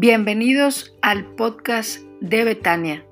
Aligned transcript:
Bienvenidos 0.00 0.94
al 1.02 1.34
podcast 1.34 1.98
de 2.20 2.44
Betania. 2.44 3.04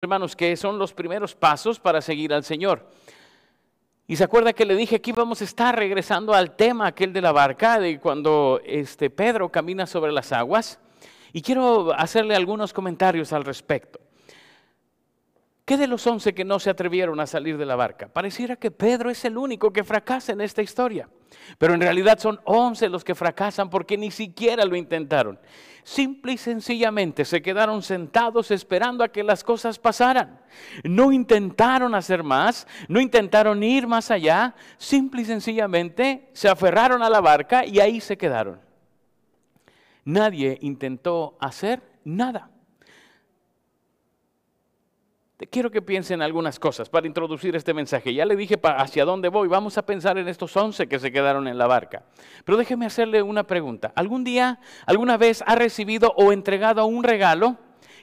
Hermanos, 0.00 0.34
que 0.34 0.56
son 0.56 0.76
los 0.76 0.92
primeros 0.92 1.36
pasos 1.36 1.78
para 1.78 2.00
seguir 2.00 2.34
al 2.34 2.42
Señor. 2.42 2.90
Y 4.08 4.16
se 4.16 4.24
acuerda 4.24 4.52
que 4.54 4.66
le 4.66 4.74
dije 4.74 5.00
que 5.00 5.10
íbamos 5.10 5.40
a 5.40 5.44
estar 5.44 5.76
regresando 5.76 6.34
al 6.34 6.56
tema 6.56 6.88
aquel 6.88 7.12
de 7.12 7.20
la 7.20 7.30
barca, 7.30 7.78
de 7.78 8.00
cuando 8.00 8.60
este 8.64 9.08
Pedro 9.08 9.48
camina 9.48 9.86
sobre 9.86 10.10
las 10.10 10.32
aguas. 10.32 10.80
Y 11.32 11.42
quiero 11.42 11.94
hacerle 11.94 12.34
algunos 12.34 12.72
comentarios 12.72 13.32
al 13.32 13.44
respecto. 13.44 14.00
¿Qué 15.64 15.76
de 15.76 15.86
los 15.86 16.04
once 16.08 16.34
que 16.34 16.44
no 16.44 16.58
se 16.58 16.70
atrevieron 16.70 17.20
a 17.20 17.26
salir 17.28 17.56
de 17.56 17.66
la 17.66 17.76
barca? 17.76 18.08
Pareciera 18.08 18.56
que 18.56 18.72
Pedro 18.72 19.10
es 19.10 19.24
el 19.24 19.38
único 19.38 19.72
que 19.72 19.84
fracasa 19.84 20.32
en 20.32 20.40
esta 20.40 20.60
historia. 20.60 21.08
Pero 21.58 21.74
en 21.74 21.80
realidad 21.80 22.18
son 22.18 22.40
once 22.44 22.88
los 22.88 23.04
que 23.04 23.14
fracasan 23.14 23.70
porque 23.70 23.96
ni 23.96 24.10
siquiera 24.10 24.64
lo 24.64 24.76
intentaron. 24.76 25.38
Simple 25.84 26.34
y 26.34 26.38
sencillamente 26.38 27.24
se 27.24 27.42
quedaron 27.42 27.82
sentados 27.82 28.50
esperando 28.50 29.02
a 29.02 29.08
que 29.08 29.24
las 29.24 29.42
cosas 29.42 29.78
pasaran. 29.78 30.40
No 30.84 31.10
intentaron 31.10 31.94
hacer 31.94 32.22
más, 32.22 32.66
no 32.88 33.00
intentaron 33.00 33.62
ir 33.62 33.86
más 33.86 34.10
allá. 34.10 34.54
Simple 34.78 35.22
y 35.22 35.24
sencillamente 35.24 36.28
se 36.32 36.48
aferraron 36.48 37.02
a 37.02 37.10
la 37.10 37.20
barca 37.20 37.66
y 37.66 37.80
ahí 37.80 38.00
se 38.00 38.16
quedaron. 38.16 38.60
Nadie 40.04 40.58
intentó 40.60 41.36
hacer 41.40 41.82
nada 42.04 42.50
quiero 45.50 45.70
que 45.70 45.82
piensen 45.82 46.22
algunas 46.22 46.58
cosas 46.58 46.88
para 46.88 47.06
introducir 47.06 47.56
este 47.56 47.74
mensaje. 47.74 48.14
Ya 48.14 48.26
le 48.26 48.36
dije 48.36 48.58
hacia 48.62 49.04
dónde 49.04 49.28
voy. 49.28 49.48
Vamos 49.48 49.78
a 49.78 49.86
pensar 49.86 50.18
en 50.18 50.28
estos 50.28 50.56
once 50.56 50.88
que 50.88 50.98
se 50.98 51.12
quedaron 51.12 51.48
en 51.48 51.58
la 51.58 51.66
barca. 51.66 52.04
Pero 52.44 52.58
déjeme 52.58 52.86
hacerle 52.86 53.22
una 53.22 53.44
pregunta. 53.44 53.92
¿Algún 53.94 54.24
día, 54.24 54.60
alguna 54.86 55.16
vez 55.16 55.42
ha 55.46 55.54
recibido 55.54 56.12
o 56.16 56.32
entregado 56.32 56.84
un 56.86 57.04
regalo 57.04 57.56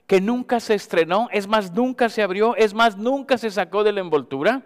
que 0.07 0.21
nunca 0.21 0.59
se 0.59 0.73
estrenó? 0.73 1.27
Es 1.31 1.47
más, 1.47 1.71
nunca 1.71 2.09
se 2.09 2.21
abrió. 2.21 2.55
Es 2.55 2.73
más, 2.73 2.97
nunca 2.97 3.37
se 3.37 3.51
sacó 3.51 3.83
de 3.83 3.93
la 3.93 4.01
envoltura. 4.01 4.63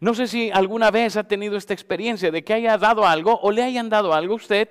No 0.00 0.14
sé 0.14 0.26
si 0.26 0.50
alguna 0.50 0.90
vez 0.90 1.16
ha 1.16 1.24
tenido 1.24 1.56
esta 1.56 1.74
experiencia 1.74 2.30
de 2.30 2.42
que 2.42 2.54
haya 2.54 2.78
dado 2.78 3.06
algo 3.06 3.38
o 3.42 3.50
le 3.50 3.62
hayan 3.62 3.88
dado 3.88 4.14
algo 4.14 4.34
a 4.34 4.36
usted 4.36 4.68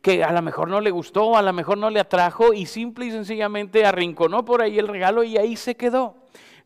que 0.00 0.24
a 0.24 0.32
lo 0.32 0.40
mejor 0.40 0.68
no 0.68 0.80
le 0.80 0.90
gustó, 0.90 1.36
a 1.36 1.42
lo 1.42 1.52
mejor 1.52 1.76
no 1.76 1.90
le 1.90 2.00
atrajo 2.00 2.54
y 2.54 2.64
simple 2.64 3.04
y 3.04 3.10
sencillamente 3.10 3.84
arrinconó 3.84 4.46
por 4.46 4.62
ahí 4.62 4.78
el 4.78 4.88
regalo 4.88 5.24
y 5.24 5.36
ahí 5.36 5.56
se 5.56 5.74
quedó 5.74 6.19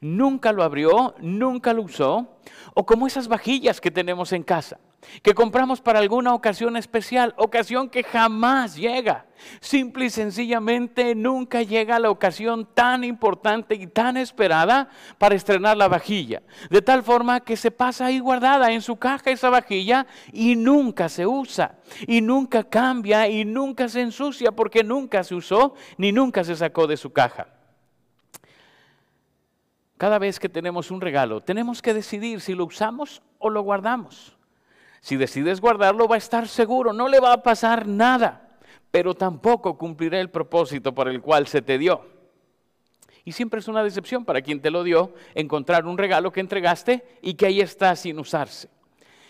nunca 0.04 0.52
lo 0.52 0.62
abrió, 0.62 1.14
nunca 1.18 1.72
lo 1.72 1.80
usó, 1.80 2.36
o 2.74 2.84
como 2.84 3.06
esas 3.06 3.26
vajillas 3.26 3.80
que 3.80 3.90
tenemos 3.90 4.34
en 4.34 4.42
casa, 4.42 4.78
que 5.22 5.32
compramos 5.32 5.80
para 5.80 5.98
alguna 5.98 6.34
ocasión 6.34 6.76
especial, 6.76 7.32
ocasión 7.38 7.88
que 7.88 8.04
jamás 8.04 8.76
llega. 8.76 9.24
Simple 9.60 10.06
y 10.06 10.10
sencillamente 10.10 11.14
nunca 11.14 11.62
llega 11.62 11.98
la 11.98 12.10
ocasión 12.10 12.68
tan 12.74 13.02
importante 13.02 13.76
y 13.76 13.86
tan 13.86 14.18
esperada 14.18 14.90
para 15.16 15.36
estrenar 15.36 15.78
la 15.78 15.88
vajilla. 15.88 16.42
De 16.68 16.82
tal 16.82 17.02
forma 17.02 17.40
que 17.40 17.56
se 17.56 17.70
pasa 17.70 18.06
ahí 18.06 18.18
guardada 18.18 18.72
en 18.72 18.82
su 18.82 18.96
caja 18.96 19.30
esa 19.30 19.48
vajilla 19.48 20.06
y 20.34 20.54
nunca 20.54 21.08
se 21.08 21.26
usa, 21.26 21.78
y 22.06 22.20
nunca 22.20 22.62
cambia, 22.62 23.26
y 23.26 23.46
nunca 23.46 23.88
se 23.88 24.02
ensucia 24.02 24.52
porque 24.52 24.84
nunca 24.84 25.24
se 25.24 25.34
usó 25.34 25.74
ni 25.96 26.12
nunca 26.12 26.44
se 26.44 26.56
sacó 26.56 26.86
de 26.86 26.98
su 26.98 27.10
caja 27.10 27.53
cada 29.96 30.18
vez 30.18 30.40
que 30.40 30.48
tenemos 30.48 30.90
un 30.90 31.00
regalo, 31.00 31.40
tenemos 31.40 31.80
que 31.80 31.94
decidir 31.94 32.40
si 32.40 32.54
lo 32.54 32.64
usamos 32.64 33.22
o 33.38 33.50
lo 33.50 33.62
guardamos. 33.62 34.36
Si 35.00 35.16
decides 35.16 35.60
guardarlo, 35.60 36.08
va 36.08 36.16
a 36.16 36.18
estar 36.18 36.48
seguro, 36.48 36.92
no 36.92 37.08
le 37.08 37.20
va 37.20 37.32
a 37.32 37.42
pasar 37.42 37.86
nada, 37.86 38.58
pero 38.90 39.14
tampoco 39.14 39.76
cumplirá 39.76 40.18
el 40.18 40.30
propósito 40.30 40.94
por 40.94 41.08
el 41.08 41.20
cual 41.20 41.46
se 41.46 41.62
te 41.62 41.78
dio. 41.78 42.06
Y 43.24 43.32
siempre 43.32 43.60
es 43.60 43.68
una 43.68 43.82
decepción 43.82 44.24
para 44.24 44.42
quien 44.42 44.60
te 44.60 44.70
lo 44.70 44.82
dio 44.82 45.14
encontrar 45.34 45.86
un 45.86 45.96
regalo 45.96 46.32
que 46.32 46.40
entregaste 46.40 47.04
y 47.22 47.34
que 47.34 47.46
ahí 47.46 47.60
está 47.60 47.96
sin 47.96 48.18
usarse. 48.18 48.68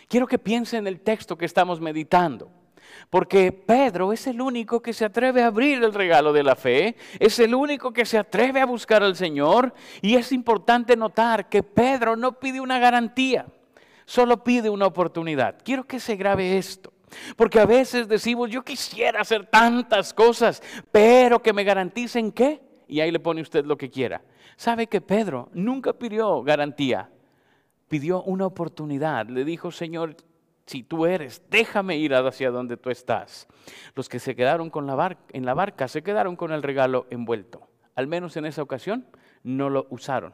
Quiero 0.09 0.27
que 0.27 0.39
piense 0.39 0.77
en 0.77 0.87
el 0.87 1.01
texto 1.01 1.37
que 1.37 1.45
estamos 1.45 1.81
meditando. 1.81 2.51
Porque 3.11 3.53
Pedro 3.53 4.13
es 4.13 4.27
el 4.27 4.41
único 4.41 4.81
que 4.81 4.93
se 4.93 5.05
atreve 5.05 5.43
a 5.43 5.49
abrir 5.49 5.83
el 5.83 5.95
regalo 5.95 6.33
de 6.33 6.43
la 6.43 6.57
fe, 6.57 6.97
es 7.19 7.39
el 7.39 7.55
único 7.55 7.93
que 7.93 8.05
se 8.05 8.19
atreve 8.19 8.61
a 8.61 8.67
buscar 8.67 9.03
al 9.03 9.17
Señor. 9.17 9.75
Y 10.03 10.17
es 10.17 10.33
importante 10.33 10.97
notar 10.97 11.49
que 11.49 11.63
Pedro 11.63 12.17
no 12.17 12.39
pide 12.39 12.61
una 12.61 12.79
garantía, 12.79 13.47
solo 14.05 14.43
pide 14.43 14.71
una 14.71 14.87
oportunidad. 14.87 15.57
Quiero 15.65 15.85
que 15.85 16.01
se 16.01 16.17
grabe 16.17 16.59
esto. 16.59 16.93
Porque 17.37 17.61
a 17.61 17.67
veces 17.67 18.09
decimos, 18.09 18.51
yo 18.51 18.63
quisiera 18.63 19.21
hacer 19.21 19.47
tantas 19.47 20.13
cosas, 20.13 20.63
pero 20.91 21.41
que 21.41 21.53
me 21.53 21.65
garanticen 21.65 22.33
qué. 22.33 22.61
Y 22.89 23.01
ahí 23.01 23.11
le 23.11 23.21
pone 23.21 23.41
usted 23.41 23.65
lo 23.65 23.77
que 23.77 23.91
quiera. 23.91 24.23
¿Sabe 24.57 24.87
que 24.87 25.01
Pedro 25.01 25.49
nunca 25.53 25.93
pidió 25.93 26.43
garantía? 26.43 27.11
Pidió 27.89 28.23
una 28.23 28.47
oportunidad. 28.47 29.29
Le 29.29 29.45
dijo, 29.45 29.71
Señor, 29.71 30.17
si 30.67 30.83
tú 30.83 31.05
eres, 31.05 31.43
déjame 31.51 31.97
ir 31.99 32.15
hacia 32.15 32.51
donde 32.51 32.77
tú 32.77 32.91
estás. 32.91 33.47
Los 33.95 34.09
que 34.09 34.19
se 34.19 34.35
quedaron 34.35 34.71
con 34.71 34.87
la 34.87 35.19
en 35.31 35.45
la 35.45 35.55
barca 35.55 35.89
se 35.89 36.03
quedaron 36.03 36.37
con 36.37 36.53
el 36.53 36.63
regalo 36.63 37.07
envuelto. 37.11 37.69
Al 37.95 38.07
menos 38.07 38.37
en 38.37 38.47
esa 38.47 38.63
ocasión 38.63 39.07
no 39.43 39.69
lo 39.69 39.87
usaron. 39.91 40.33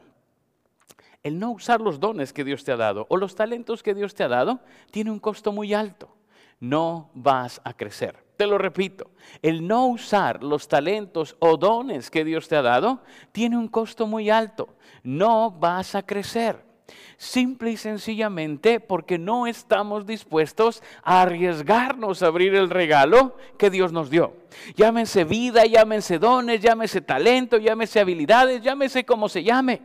El 1.22 1.38
no 1.38 1.50
usar 1.50 1.80
los 1.80 2.00
dones 2.00 2.32
que 2.32 2.44
Dios 2.44 2.64
te 2.64 2.72
ha 2.72 2.76
dado 2.76 3.06
o 3.10 3.16
los 3.16 3.34
talentos 3.34 3.82
que 3.82 3.94
Dios 3.94 4.14
te 4.14 4.22
ha 4.22 4.28
dado 4.28 4.60
tiene 4.90 5.10
un 5.10 5.18
costo 5.18 5.52
muy 5.52 5.74
alto. 5.74 6.16
No 6.60 7.10
vas 7.14 7.60
a 7.64 7.74
crecer. 7.74 8.24
Te 8.36 8.46
lo 8.46 8.56
repito, 8.56 9.10
el 9.42 9.66
no 9.66 9.86
usar 9.86 10.42
los 10.42 10.66
talentos 10.68 11.36
o 11.40 11.58
dones 11.58 12.10
que 12.10 12.24
Dios 12.24 12.48
te 12.48 12.56
ha 12.56 12.62
dado 12.62 13.02
tiene 13.32 13.58
un 13.58 13.68
costo 13.68 14.06
muy 14.06 14.30
alto. 14.30 14.76
No 15.02 15.50
vas 15.50 15.94
a 15.94 16.06
crecer. 16.06 16.69
Simple 17.16 17.72
y 17.72 17.76
sencillamente 17.76 18.80
porque 18.80 19.18
no 19.18 19.46
estamos 19.46 20.06
dispuestos 20.06 20.82
a 21.02 21.22
arriesgarnos 21.22 22.22
a 22.22 22.28
abrir 22.28 22.54
el 22.54 22.70
regalo 22.70 23.36
que 23.58 23.70
Dios 23.70 23.92
nos 23.92 24.08
dio. 24.08 24.34
Llámense 24.74 25.24
vida, 25.24 25.64
llámense 25.64 26.18
dones, 26.18 26.60
llámese 26.60 27.00
talento, 27.00 27.58
llámese 27.58 28.00
habilidades, 28.00 28.62
llámese 28.62 29.04
como 29.04 29.28
se 29.28 29.42
llame. 29.42 29.82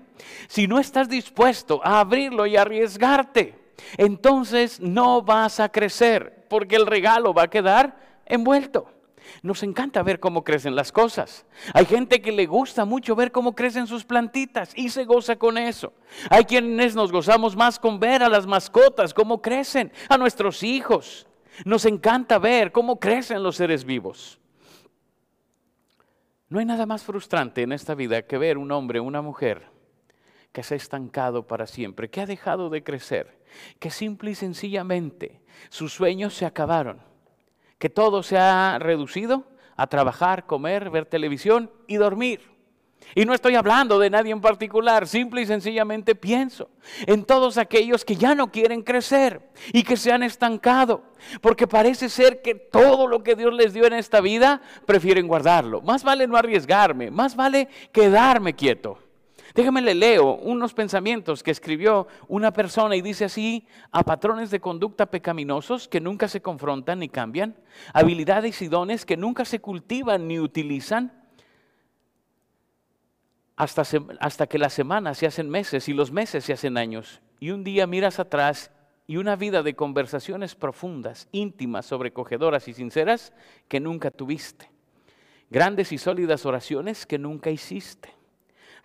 Si 0.47 0.67
no 0.67 0.79
estás 0.79 1.09
dispuesto 1.09 1.81
a 1.83 1.99
abrirlo 1.99 2.45
y 2.45 2.55
arriesgarte, 2.55 3.53
entonces 3.97 4.79
no 4.79 5.21
vas 5.21 5.59
a 5.59 5.69
crecer 5.69 6.45
porque 6.47 6.75
el 6.77 6.85
regalo 6.85 7.33
va 7.33 7.43
a 7.43 7.49
quedar 7.49 7.97
envuelto. 8.25 8.94
Nos 9.41 9.63
encanta 9.63 10.03
ver 10.03 10.19
cómo 10.19 10.43
crecen 10.43 10.75
las 10.75 10.91
cosas. 10.91 11.45
Hay 11.73 11.85
gente 11.85 12.21
que 12.21 12.31
le 12.31 12.45
gusta 12.45 12.85
mucho 12.85 13.15
ver 13.15 13.31
cómo 13.31 13.55
crecen 13.55 13.87
sus 13.87 14.05
plantitas 14.05 14.71
y 14.75 14.89
se 14.89 15.05
goza 15.05 15.35
con 15.35 15.57
eso. 15.57 15.93
Hay 16.29 16.45
quienes 16.45 16.95
nos 16.95 17.11
gozamos 17.11 17.55
más 17.55 17.79
con 17.79 17.99
ver 17.99 18.23
a 18.23 18.29
las 18.29 18.47
mascotas, 18.47 19.13
cómo 19.13 19.41
crecen, 19.41 19.91
a 20.09 20.17
nuestros 20.17 20.63
hijos. 20.63 21.27
Nos 21.63 21.85
encanta 21.85 22.39
ver 22.39 22.71
cómo 22.71 22.99
crecen 22.99 23.43
los 23.43 23.55
seres 23.55 23.85
vivos. 23.85 24.39
No 26.49 26.59
hay 26.59 26.65
nada 26.65 26.85
más 26.85 27.03
frustrante 27.03 27.63
en 27.63 27.71
esta 27.71 27.95
vida 27.95 28.21
que 28.21 28.37
ver 28.37 28.57
un 28.57 28.71
hombre, 28.71 28.99
una 28.99 29.21
mujer 29.21 29.67
que 30.51 30.63
se 30.63 30.75
ha 30.75 30.77
estancado 30.77 31.47
para 31.47 31.67
siempre, 31.67 32.09
que 32.09 32.21
ha 32.21 32.25
dejado 32.25 32.69
de 32.69 32.83
crecer, 32.83 33.41
que 33.79 33.89
simple 33.89 34.31
y 34.31 34.35
sencillamente 34.35 35.41
sus 35.69 35.93
sueños 35.93 36.33
se 36.33 36.45
acabaron 36.45 37.14
que 37.77 37.89
todo 37.89 38.23
se 38.23 38.37
ha 38.37 38.77
reducido 38.79 39.45
a 39.75 39.87
trabajar, 39.87 40.45
comer, 40.45 40.89
ver 40.89 41.05
televisión 41.05 41.71
y 41.87 41.97
dormir. 41.97 42.55
Y 43.13 43.25
no 43.25 43.33
estoy 43.33 43.55
hablando 43.55 43.99
de 43.99 44.09
nadie 44.09 44.31
en 44.31 44.41
particular, 44.41 45.07
simple 45.07 45.41
y 45.41 45.45
sencillamente 45.45 46.15
pienso 46.15 46.69
en 47.05 47.23
todos 47.23 47.57
aquellos 47.57 48.03
que 48.03 48.15
ya 48.15 48.33
no 48.33 48.51
quieren 48.51 48.81
crecer 48.81 49.41
y 49.73 49.83
que 49.83 49.95
se 49.95 50.11
han 50.11 50.23
estancado, 50.23 51.03
porque 51.41 51.67
parece 51.67 52.09
ser 52.09 52.41
que 52.41 52.55
todo 52.55 53.07
lo 53.07 53.21
que 53.21 53.35
Dios 53.35 53.53
les 53.53 53.73
dio 53.73 53.85
en 53.85 53.93
esta 53.93 54.21
vida 54.21 54.61
prefieren 54.85 55.27
guardarlo. 55.27 55.81
Más 55.81 56.03
vale 56.03 56.25
no 56.27 56.35
arriesgarme, 56.35 57.11
más 57.11 57.35
vale 57.35 57.67
quedarme 57.91 58.55
quieto. 58.55 58.97
Déjame 59.55 59.81
le 59.81 59.95
leo 59.95 60.35
unos 60.35 60.73
pensamientos 60.73 61.41
que 61.41 61.51
escribió 61.51 62.07
una 62.27 62.51
persona 62.51 62.97
y 62.97 63.01
dice 63.01 63.23
así, 63.23 63.65
a 63.89 64.03
patrones 64.03 64.51
de 64.51 64.59
conducta 64.59 65.05
pecaminosos 65.05 65.87
que 65.87 66.01
nunca 66.01 66.27
se 66.27 66.41
confrontan 66.41 66.99
ni 66.99 67.07
cambian, 67.07 67.55
habilidades 67.93 68.61
y 68.61 68.67
dones 68.67 69.05
que 69.05 69.15
nunca 69.15 69.45
se 69.45 69.61
cultivan 69.61 70.27
ni 70.27 70.41
utilizan, 70.41 71.13
hasta, 73.55 73.83
hasta 74.19 74.47
que 74.47 74.59
las 74.59 74.73
semanas 74.73 75.19
se 75.19 75.25
hacen 75.25 75.49
meses 75.49 75.87
y 75.87 75.93
los 75.93 76.11
meses 76.11 76.43
se 76.43 76.51
hacen 76.51 76.77
años. 76.77 77.21
Y 77.39 77.51
un 77.51 77.63
día 77.63 77.87
miras 77.87 78.19
atrás 78.19 78.71
y 79.07 79.15
una 79.15 79.37
vida 79.37 79.63
de 79.63 79.73
conversaciones 79.73 80.53
profundas, 80.53 81.29
íntimas, 81.31 81.85
sobrecogedoras 81.85 82.67
y 82.67 82.73
sinceras 82.73 83.31
que 83.69 83.79
nunca 83.79 84.11
tuviste. 84.11 84.69
Grandes 85.49 85.93
y 85.93 85.97
sólidas 85.97 86.45
oraciones 86.45 87.05
que 87.05 87.17
nunca 87.17 87.51
hiciste 87.51 88.14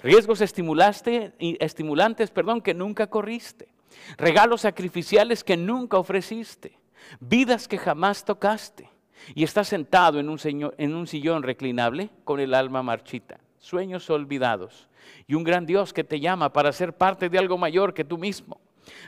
riesgos 0.03 0.41
estimulantes 0.41 2.31
perdón, 2.31 2.61
que 2.61 2.75
nunca 2.75 3.09
corriste, 3.09 3.69
regalos 4.17 4.63
sacrificiales 4.63 5.45
que 5.45 5.57
nunca 5.57 5.99
ofreciste, 5.99 6.79
vidas 7.21 7.69
que 7.69 7.79
jamás 7.79 8.25
tocaste, 8.25 8.89
y 9.35 9.45
estás 9.45 9.69
sentado 9.69 10.19
en 10.19 10.29
un, 10.29 10.39
en 10.45 10.95
un 10.95 11.07
sillón 11.07 11.43
reclinable 11.43 12.11
con 12.25 12.41
el 12.41 12.55
alma 12.55 12.83
marchita, 12.83 13.39
sueños 13.59 14.09
olvidados, 14.11 14.89
y 15.27 15.35
un 15.35 15.45
gran 15.45 15.67
Dios 15.67 15.93
que 15.93 16.05
te 16.05 16.21
llama 16.21 16.53
para 16.53 16.73
ser 16.73 16.97
parte 16.97 17.29
de 17.29 17.39
algo 17.39 17.59
mayor 17.59 17.95
que 17.95 18.05
tú 18.05 18.19
mismo. 18.19 18.61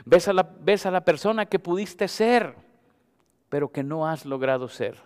Ves 0.05 0.27
a 0.27 0.33
la, 0.33 0.43
ves 0.43 0.85
a 0.85 0.91
la 0.91 1.03
persona 1.03 1.45
que 1.45 1.59
pudiste 1.59 2.07
ser, 2.07 2.55
pero 3.49 3.71
que 3.71 3.83
no 3.83 4.07
has 4.07 4.25
logrado 4.25 4.67
ser, 4.67 4.97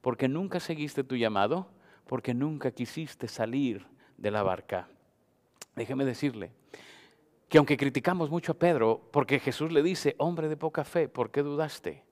porque 0.00 0.28
nunca 0.28 0.60
seguiste 0.60 1.04
tu 1.04 1.16
llamado, 1.16 1.68
porque 2.06 2.34
nunca 2.34 2.70
quisiste 2.70 3.28
salir 3.28 3.86
de 4.16 4.30
la 4.30 4.42
barca. 4.42 4.88
Déjeme 5.78 6.04
decirle 6.04 6.50
que 7.48 7.58
aunque 7.58 7.76
criticamos 7.76 8.30
mucho 8.30 8.52
a 8.52 8.58
Pedro, 8.58 9.08
porque 9.12 9.38
Jesús 9.38 9.72
le 9.72 9.82
dice, 9.82 10.16
hombre 10.18 10.48
de 10.48 10.56
poca 10.56 10.84
fe, 10.84 11.08
¿por 11.08 11.30
qué 11.30 11.42
dudaste? 11.42 12.04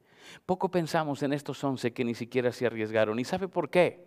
Poco 0.47 0.71
pensamos 0.71 1.23
en 1.23 1.33
estos 1.33 1.63
once 1.63 1.93
que 1.93 2.05
ni 2.05 2.15
siquiera 2.15 2.53
se 2.53 2.67
arriesgaron. 2.67 3.19
¿Y 3.19 3.25
sabe 3.25 3.49
por 3.49 3.69
qué? 3.69 4.07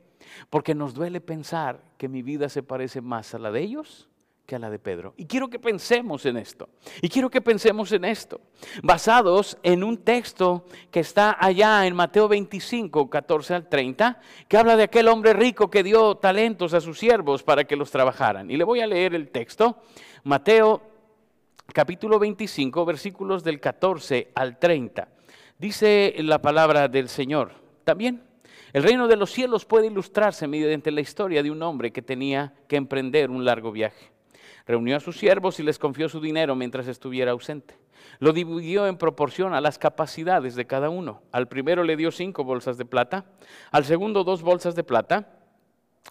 Porque 0.50 0.74
nos 0.74 0.94
duele 0.94 1.22
pensar 1.22 1.84
que 1.98 2.08
mi 2.08 2.22
vida 2.22 2.50
se 2.50 2.64
parece 2.64 3.02
más 3.02 3.36
a 3.36 3.40
la 3.40 3.52
de 3.52 3.62
ellos 3.62 4.10
que 4.50 4.56
a 4.56 4.60
la 4.60 4.72
de 4.72 4.80
Pedro. 4.80 5.14
Y 5.16 5.28
quiero 5.28 5.48
que 5.48 5.60
pensemos 5.60 6.26
en 6.26 6.36
esto. 6.36 6.70
Y 7.04 7.08
quiero 7.08 7.30
que 7.30 7.40
pensemos 7.40 7.92
en 7.92 8.04
esto. 8.04 8.42
Basados 8.82 9.60
en 9.62 9.84
un 9.84 10.00
texto 10.00 10.66
que 10.90 11.02
está 11.02 11.38
allá 11.40 11.86
en 11.86 11.96
Mateo 11.96 12.28
25, 12.28 13.12
14 13.12 13.54
al 13.54 13.70
30, 13.70 14.20
que 14.48 14.58
habla 14.58 14.76
de 14.76 14.84
aquel 14.84 15.08
hombre 15.08 15.34
rico 15.34 15.70
que 15.70 15.84
dio 15.84 16.16
talentos 16.16 16.74
a 16.74 16.82
sus 16.82 16.98
siervos 16.98 17.44
para 17.44 17.66
que 17.66 17.76
los 17.76 17.92
trabajaran. 17.92 18.50
Y 18.50 18.58
le 18.58 18.64
voy 18.64 18.82
a 18.82 18.88
leer 18.88 19.14
el 19.14 19.30
texto. 19.30 19.84
Mateo 20.24 20.82
capítulo 21.72 22.18
25, 22.18 22.86
versículos 22.86 23.44
del 23.44 23.60
14 23.60 24.32
al 24.34 24.58
30. 24.58 25.10
Dice 25.60 26.16
la 26.22 26.42
palabra 26.42 26.88
del 26.88 27.08
Señor. 27.08 27.52
También 27.84 28.24
el 28.74 28.82
reino 28.82 29.08
de 29.08 29.16
los 29.16 29.32
cielos 29.32 29.66
puede 29.66 29.86
ilustrarse 29.86 30.48
mediante 30.48 30.90
la 30.90 31.02
historia 31.02 31.44
de 31.44 31.52
un 31.52 31.62
hombre 31.62 31.92
que 31.92 32.02
tenía 32.02 32.56
que 32.68 32.78
emprender 32.78 33.30
un 33.30 33.46
largo 33.46 33.72
viaje. 33.72 34.18
Reunió 34.66 34.98
a 34.98 35.00
sus 35.00 35.18
siervos 35.18 35.60
y 35.60 35.64
les 35.64 35.80
confió 35.80 36.10
su 36.10 36.20
dinero 36.20 36.56
mientras 36.56 36.88
estuviera 36.88 37.32
ausente. 37.32 37.78
Lo 38.20 38.34
dividió 38.34 38.88
en 38.88 38.98
proporción 38.98 39.54
a 39.54 39.62
las 39.62 39.78
capacidades 39.78 40.56
de 40.56 40.68
cada 40.68 40.90
uno. 40.90 41.22
Al 41.32 41.48
primero 41.48 41.84
le 41.84 41.96
dio 41.96 42.12
cinco 42.12 42.44
bolsas 42.44 42.78
de 42.78 42.86
plata, 42.86 43.26
al 43.72 43.86
segundo 43.86 44.24
dos 44.24 44.42
bolsas 44.42 44.76
de 44.76 44.84
plata, 44.84 45.40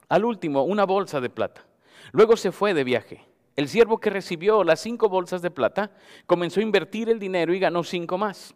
al 0.08 0.24
último 0.24 0.62
una 0.62 0.84
bolsa 0.84 1.20
de 1.20 1.30
plata. 1.30 1.64
Luego 2.12 2.36
se 2.36 2.52
fue 2.52 2.74
de 2.74 2.84
viaje. 2.84 3.26
El 3.56 3.68
siervo 3.68 3.98
que 3.98 4.10
recibió 4.10 4.62
las 4.62 4.78
cinco 4.78 5.08
bolsas 5.08 5.42
de 5.42 5.50
plata 5.50 5.90
comenzó 6.26 6.60
a 6.60 6.62
invertir 6.62 7.10
el 7.10 7.18
dinero 7.18 7.52
y 7.52 7.58
ganó 7.58 7.82
cinco 7.82 8.16
más. 8.16 8.54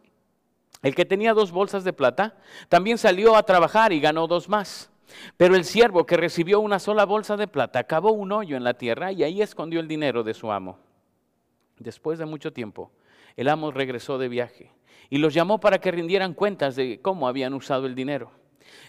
El 0.81 0.95
que 0.95 1.05
tenía 1.05 1.35
dos 1.35 1.51
bolsas 1.51 1.83
de 1.83 1.93
plata 1.93 2.37
también 2.69 2.99
salió 2.99 3.35
a 3.35 3.43
trabajar 3.43 3.93
y 3.93 4.01
ganó 4.01 4.29
dos 4.29 4.49
más. 4.49 4.92
Pero 5.37 5.57
el 5.57 5.65
siervo 5.65 6.07
que 6.07 6.17
recibió 6.17 6.61
una 6.61 6.79
sola 6.79 7.05
bolsa 7.05 7.37
de 7.37 7.49
plata 7.49 7.85
cavó 7.85 8.13
un 8.13 8.33
hoyo 8.33 8.57
en 8.57 8.65
la 8.65 8.75
tierra 8.75 9.13
y 9.13 9.23
ahí 9.23 9.43
escondió 9.43 9.81
el 9.81 9.89
dinero 9.89 10.23
de 10.23 10.35
su 10.35 10.51
amo. 10.53 10.79
Después 11.79 12.19
de 12.19 12.27
mucho 12.27 12.53
tiempo, 12.53 12.93
el 13.37 13.49
amo 13.49 13.71
regresó 13.71 14.19
de 14.19 14.29
viaje 14.29 14.71
y 15.11 15.19
los 15.19 15.35
llamó 15.35 15.61
para 15.61 15.81
que 15.81 15.91
rindieran 15.91 16.35
cuentas 16.35 16.77
de 16.77 17.01
cómo 17.01 17.29
habían 17.29 17.55
usado 17.55 17.87
el 17.87 17.95
dinero. 17.95 18.31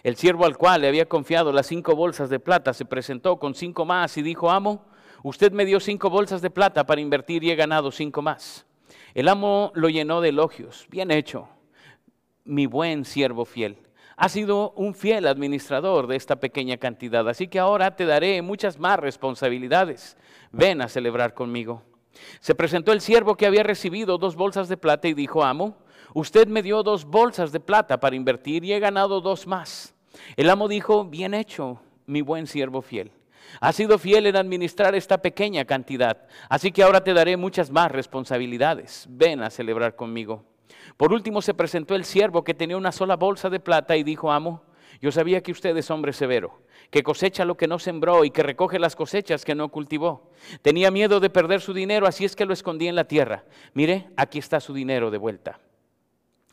El 0.02 0.16
siervo 0.16 0.46
al 0.46 0.56
cual 0.56 0.82
le 0.82 0.88
había 0.88 1.08
confiado 1.08 1.52
las 1.52 1.66
cinco 1.66 1.96
bolsas 1.96 2.30
de 2.30 2.40
plata 2.40 2.72
se 2.72 2.84
presentó 2.84 3.38
con 3.38 3.54
cinco 3.54 3.84
más 3.84 4.16
y 4.16 4.22
dijo, 4.22 4.50
amo, 4.50 4.86
usted 5.22 5.52
me 5.52 5.64
dio 5.64 5.80
cinco 5.80 6.10
bolsas 6.10 6.42
de 6.42 6.50
plata 6.50 6.86
para 6.86 7.00
invertir 7.00 7.42
y 7.44 7.50
he 7.50 7.56
ganado 7.56 7.90
cinco 7.90 8.22
más. 8.22 8.66
El 9.14 9.28
amo 9.28 9.72
lo 9.74 9.88
llenó 9.88 10.20
de 10.20 10.30
elogios. 10.30 10.86
Bien 10.90 11.10
hecho, 11.10 11.48
mi 12.44 12.66
buen 12.66 13.04
siervo 13.04 13.44
fiel 13.44 13.83
has 14.16 14.32
sido 14.32 14.72
un 14.72 14.94
fiel 14.94 15.26
administrador 15.26 16.06
de 16.06 16.16
esta 16.16 16.36
pequeña 16.36 16.76
cantidad, 16.76 17.28
así 17.28 17.48
que 17.48 17.58
ahora 17.58 17.96
te 17.96 18.06
daré 18.06 18.40
muchas 18.42 18.78
más 18.78 18.98
responsabilidades. 18.98 20.16
Ven 20.52 20.82
a 20.82 20.88
celebrar 20.88 21.34
conmigo. 21.34 21.82
Se 22.40 22.54
presentó 22.54 22.92
el 22.92 23.00
siervo 23.00 23.36
que 23.36 23.46
había 23.46 23.62
recibido 23.62 24.18
dos 24.18 24.36
bolsas 24.36 24.68
de 24.68 24.76
plata 24.76 25.08
y 25.08 25.14
dijo, 25.14 25.42
amo, 25.42 25.76
usted 26.14 26.46
me 26.46 26.62
dio 26.62 26.82
dos 26.82 27.04
bolsas 27.04 27.50
de 27.50 27.60
plata 27.60 27.98
para 27.98 28.16
invertir 28.16 28.64
y 28.64 28.72
he 28.72 28.78
ganado 28.78 29.20
dos 29.20 29.46
más. 29.46 29.94
El 30.36 30.48
amo 30.48 30.68
dijo, 30.68 31.04
bien 31.04 31.34
hecho, 31.34 31.80
mi 32.06 32.20
buen 32.20 32.46
siervo 32.46 32.82
fiel. 32.82 33.10
Has 33.60 33.76
sido 33.76 33.98
fiel 33.98 34.26
en 34.26 34.36
administrar 34.36 34.94
esta 34.94 35.18
pequeña 35.18 35.64
cantidad, 35.64 36.26
así 36.48 36.72
que 36.72 36.82
ahora 36.82 37.02
te 37.02 37.14
daré 37.14 37.36
muchas 37.36 37.70
más 37.70 37.90
responsabilidades. 37.90 39.06
Ven 39.10 39.42
a 39.42 39.50
celebrar 39.50 39.96
conmigo. 39.96 40.44
Por 40.96 41.12
último 41.12 41.42
se 41.42 41.54
presentó 41.54 41.94
el 41.94 42.04
siervo 42.04 42.44
que 42.44 42.54
tenía 42.54 42.76
una 42.76 42.92
sola 42.92 43.16
bolsa 43.16 43.50
de 43.50 43.60
plata 43.60 43.96
y 43.96 44.02
dijo, 44.02 44.30
amo, 44.30 44.62
yo 45.00 45.10
sabía 45.12 45.42
que 45.42 45.52
usted 45.52 45.76
es 45.76 45.90
hombre 45.90 46.12
severo, 46.12 46.62
que 46.90 47.02
cosecha 47.02 47.44
lo 47.44 47.56
que 47.56 47.66
no 47.66 47.78
sembró 47.78 48.24
y 48.24 48.30
que 48.30 48.42
recoge 48.42 48.78
las 48.78 48.96
cosechas 48.96 49.44
que 49.44 49.54
no 49.54 49.68
cultivó. 49.68 50.30
Tenía 50.62 50.90
miedo 50.90 51.20
de 51.20 51.30
perder 51.30 51.60
su 51.60 51.72
dinero, 51.72 52.06
así 52.06 52.24
es 52.24 52.36
que 52.36 52.46
lo 52.46 52.52
escondí 52.52 52.88
en 52.88 52.94
la 52.94 53.04
tierra. 53.04 53.44
Mire, 53.74 54.08
aquí 54.16 54.38
está 54.38 54.60
su 54.60 54.72
dinero 54.72 55.10
de 55.10 55.18
vuelta. 55.18 55.58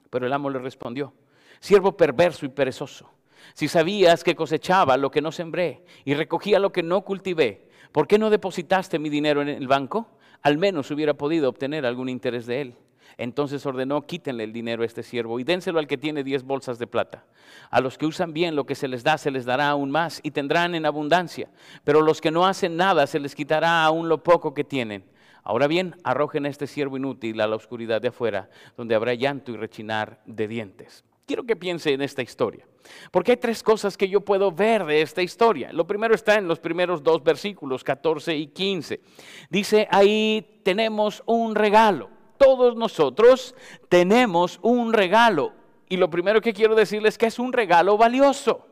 Pero 0.10 0.26
el 0.26 0.34
amo 0.34 0.50
le 0.50 0.60
respondió, 0.60 1.14
siervo 1.60 1.96
perverso 1.96 2.46
y 2.46 2.50
perezoso, 2.50 3.10
si 3.54 3.68
sabías 3.68 4.24
que 4.24 4.36
cosechaba 4.36 4.98
lo 4.98 5.12
que 5.12 5.22
no 5.22 5.32
sembré 5.32 5.84
y 6.06 6.14
recogía 6.14 6.60
lo 6.60 6.72
que 6.72 6.84
no 6.84 7.02
cultivé, 7.02 7.70
¿por 7.92 8.08
qué 8.08 8.18
no 8.18 8.30
depositaste 8.30 9.00
mi 9.00 9.10
dinero 9.10 9.42
en 9.42 9.50
el 9.50 9.68
banco? 9.68 10.08
Al 10.42 10.58
menos 10.58 10.90
hubiera 10.92 11.14
podido 11.14 11.50
obtener 11.50 11.86
algún 11.86 12.10
interés 12.10 12.46
de 12.46 12.62
él. 12.62 12.76
Entonces 13.18 13.66
ordenó, 13.66 14.02
quítenle 14.06 14.44
el 14.44 14.54
dinero 14.54 14.84
a 14.84 14.86
este 14.86 15.04
siervo 15.04 15.40
y 15.40 15.44
dénselo 15.44 15.80
al 15.80 15.88
que 15.88 15.98
tiene 15.98 16.24
diez 16.24 16.44
bolsas 16.44 16.80
de 16.80 16.88
plata. 16.88 17.26
A 17.70 17.82
los 17.82 17.98
que 17.98 18.06
usan 18.06 18.34
bien 18.34 18.56
lo 18.56 18.66
que 18.66 18.76
se 18.76 18.88
les 18.88 19.04
da, 19.04 19.18
se 19.18 19.32
les 19.32 19.46
dará 19.46 19.70
aún 19.70 19.92
más 19.92 20.20
y 20.24 20.32
tendrán 20.32 20.76
en 20.76 20.86
abundancia. 20.86 21.50
Pero 21.84 22.02
los 22.02 22.22
que 22.22 22.32
no 22.32 22.46
hacen 22.46 22.78
nada, 22.78 23.08
se 23.08 23.20
les 23.20 23.36
quitará 23.36 23.84
aún 23.84 24.10
lo 24.10 24.24
poco 24.24 24.54
que 24.54 24.64
tienen. 24.64 25.04
Ahora 25.44 25.68
bien, 25.68 25.96
arrojen 26.04 26.46
a 26.46 26.50
este 26.50 26.68
siervo 26.68 26.98
inútil 26.98 27.42
a 27.42 27.48
la 27.48 27.56
oscuridad 27.56 28.02
de 28.02 28.10
afuera, 28.10 28.50
donde 28.78 28.96
habrá 28.96 29.14
llanto 29.16 29.52
y 29.52 29.58
rechinar 29.58 30.22
de 30.26 30.48
dientes. 30.48 31.04
Quiero 31.26 31.44
que 31.46 31.56
piense 31.56 31.94
en 31.94 32.02
esta 32.02 32.22
historia, 32.22 32.68
porque 33.10 33.32
hay 33.32 33.38
tres 33.38 33.64
cosas 33.64 33.96
que 33.96 34.10
yo 34.10 34.22
puedo 34.22 34.52
ver 34.52 34.86
de 34.86 35.02
esta 35.02 35.22
historia. 35.22 35.72
Lo 35.72 35.88
primero 35.88 36.14
está 36.14 36.36
en 36.36 36.48
los 36.48 36.60
primeros 36.60 37.02
dos 37.02 37.24
versículos, 37.24 37.84
14 37.84 38.36
y 38.36 38.48
15. 38.48 39.02
Dice, 39.50 39.88
ahí 39.92 40.60
tenemos 40.64 41.24
un 41.26 41.56
regalo 41.56 42.10
todos 42.42 42.76
nosotros 42.76 43.54
tenemos 43.88 44.60
un 44.64 44.94
regalo. 44.94 45.54
Y 45.88 45.98
lo 45.98 46.10
primero 46.10 46.42
que 46.42 46.54
quiero 46.54 46.74
decirles 46.74 47.14
es 47.14 47.18
que 47.20 47.28
es 47.28 47.38
un 47.38 47.54
regalo 47.54 47.98
valioso. 47.98 48.66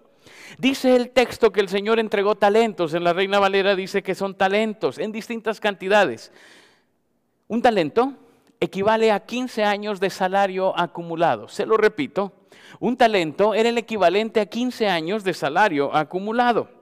Dice 0.58 0.96
el 0.96 1.12
texto 1.12 1.52
que 1.52 1.62
el 1.62 1.70
Señor 1.70 2.00
entregó 2.00 2.36
talentos. 2.36 2.96
En 2.96 3.04
la 3.04 3.14
Reina 3.14 3.38
Valera 3.38 3.76
dice 3.76 4.02
que 4.02 4.16
son 4.16 4.34
talentos 4.34 4.98
en 4.98 5.12
distintas 5.12 5.60
cantidades. 5.60 6.32
Un 7.48 7.62
talento 7.62 8.14
equivale 8.60 9.12
a 9.12 9.20
15 9.20 9.64
años 9.64 10.00
de 10.00 10.10
salario 10.10 10.78
acumulado. 10.78 11.48
Se 11.48 11.66
lo 11.66 11.78
repito, 11.78 12.34
un 12.80 12.98
talento 12.98 13.54
era 13.54 13.70
el 13.70 13.78
equivalente 13.78 14.42
a 14.42 14.48
15 14.48 14.88
años 14.88 15.24
de 15.24 15.34
salario 15.34 15.96
acumulado. 15.96 16.79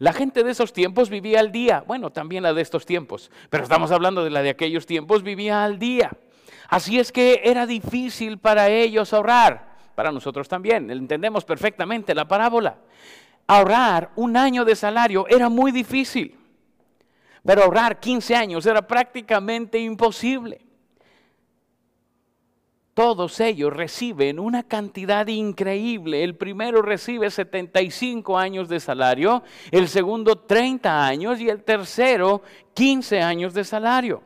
La 0.00 0.14
gente 0.14 0.42
de 0.42 0.52
esos 0.52 0.72
tiempos 0.72 1.10
vivía 1.10 1.40
al 1.40 1.52
día, 1.52 1.84
bueno, 1.86 2.08
también 2.08 2.42
la 2.42 2.54
de 2.54 2.62
estos 2.62 2.86
tiempos, 2.86 3.30
pero 3.50 3.64
estamos 3.64 3.90
hablando 3.90 4.24
de 4.24 4.30
la 4.30 4.40
de 4.42 4.48
aquellos 4.48 4.86
tiempos, 4.86 5.22
vivía 5.22 5.62
al 5.62 5.78
día. 5.78 6.10
Así 6.70 6.98
es 6.98 7.12
que 7.12 7.42
era 7.44 7.66
difícil 7.66 8.38
para 8.38 8.70
ellos 8.70 9.12
ahorrar, 9.12 9.76
para 9.94 10.10
nosotros 10.10 10.48
también, 10.48 10.90
entendemos 10.90 11.44
perfectamente 11.44 12.14
la 12.14 12.26
parábola. 12.26 12.78
Ahorrar 13.46 14.10
un 14.16 14.38
año 14.38 14.64
de 14.64 14.74
salario 14.74 15.26
era 15.28 15.50
muy 15.50 15.70
difícil, 15.70 16.34
pero 17.44 17.64
ahorrar 17.64 18.00
15 18.00 18.34
años 18.34 18.64
era 18.64 18.86
prácticamente 18.86 19.78
imposible 19.78 20.62
todos 23.00 23.40
ellos 23.40 23.72
reciben 23.72 24.38
una 24.38 24.62
cantidad 24.62 25.26
increíble. 25.26 26.22
El 26.22 26.36
primero 26.36 26.82
recibe 26.82 27.30
75 27.30 28.36
años 28.36 28.68
de 28.68 28.78
salario, 28.78 29.42
el 29.70 29.88
segundo 29.88 30.36
30 30.36 31.06
años 31.06 31.40
y 31.40 31.48
el 31.48 31.64
tercero 31.64 32.42
15 32.74 33.22
años 33.22 33.54
de 33.54 33.64
salario. 33.64 34.22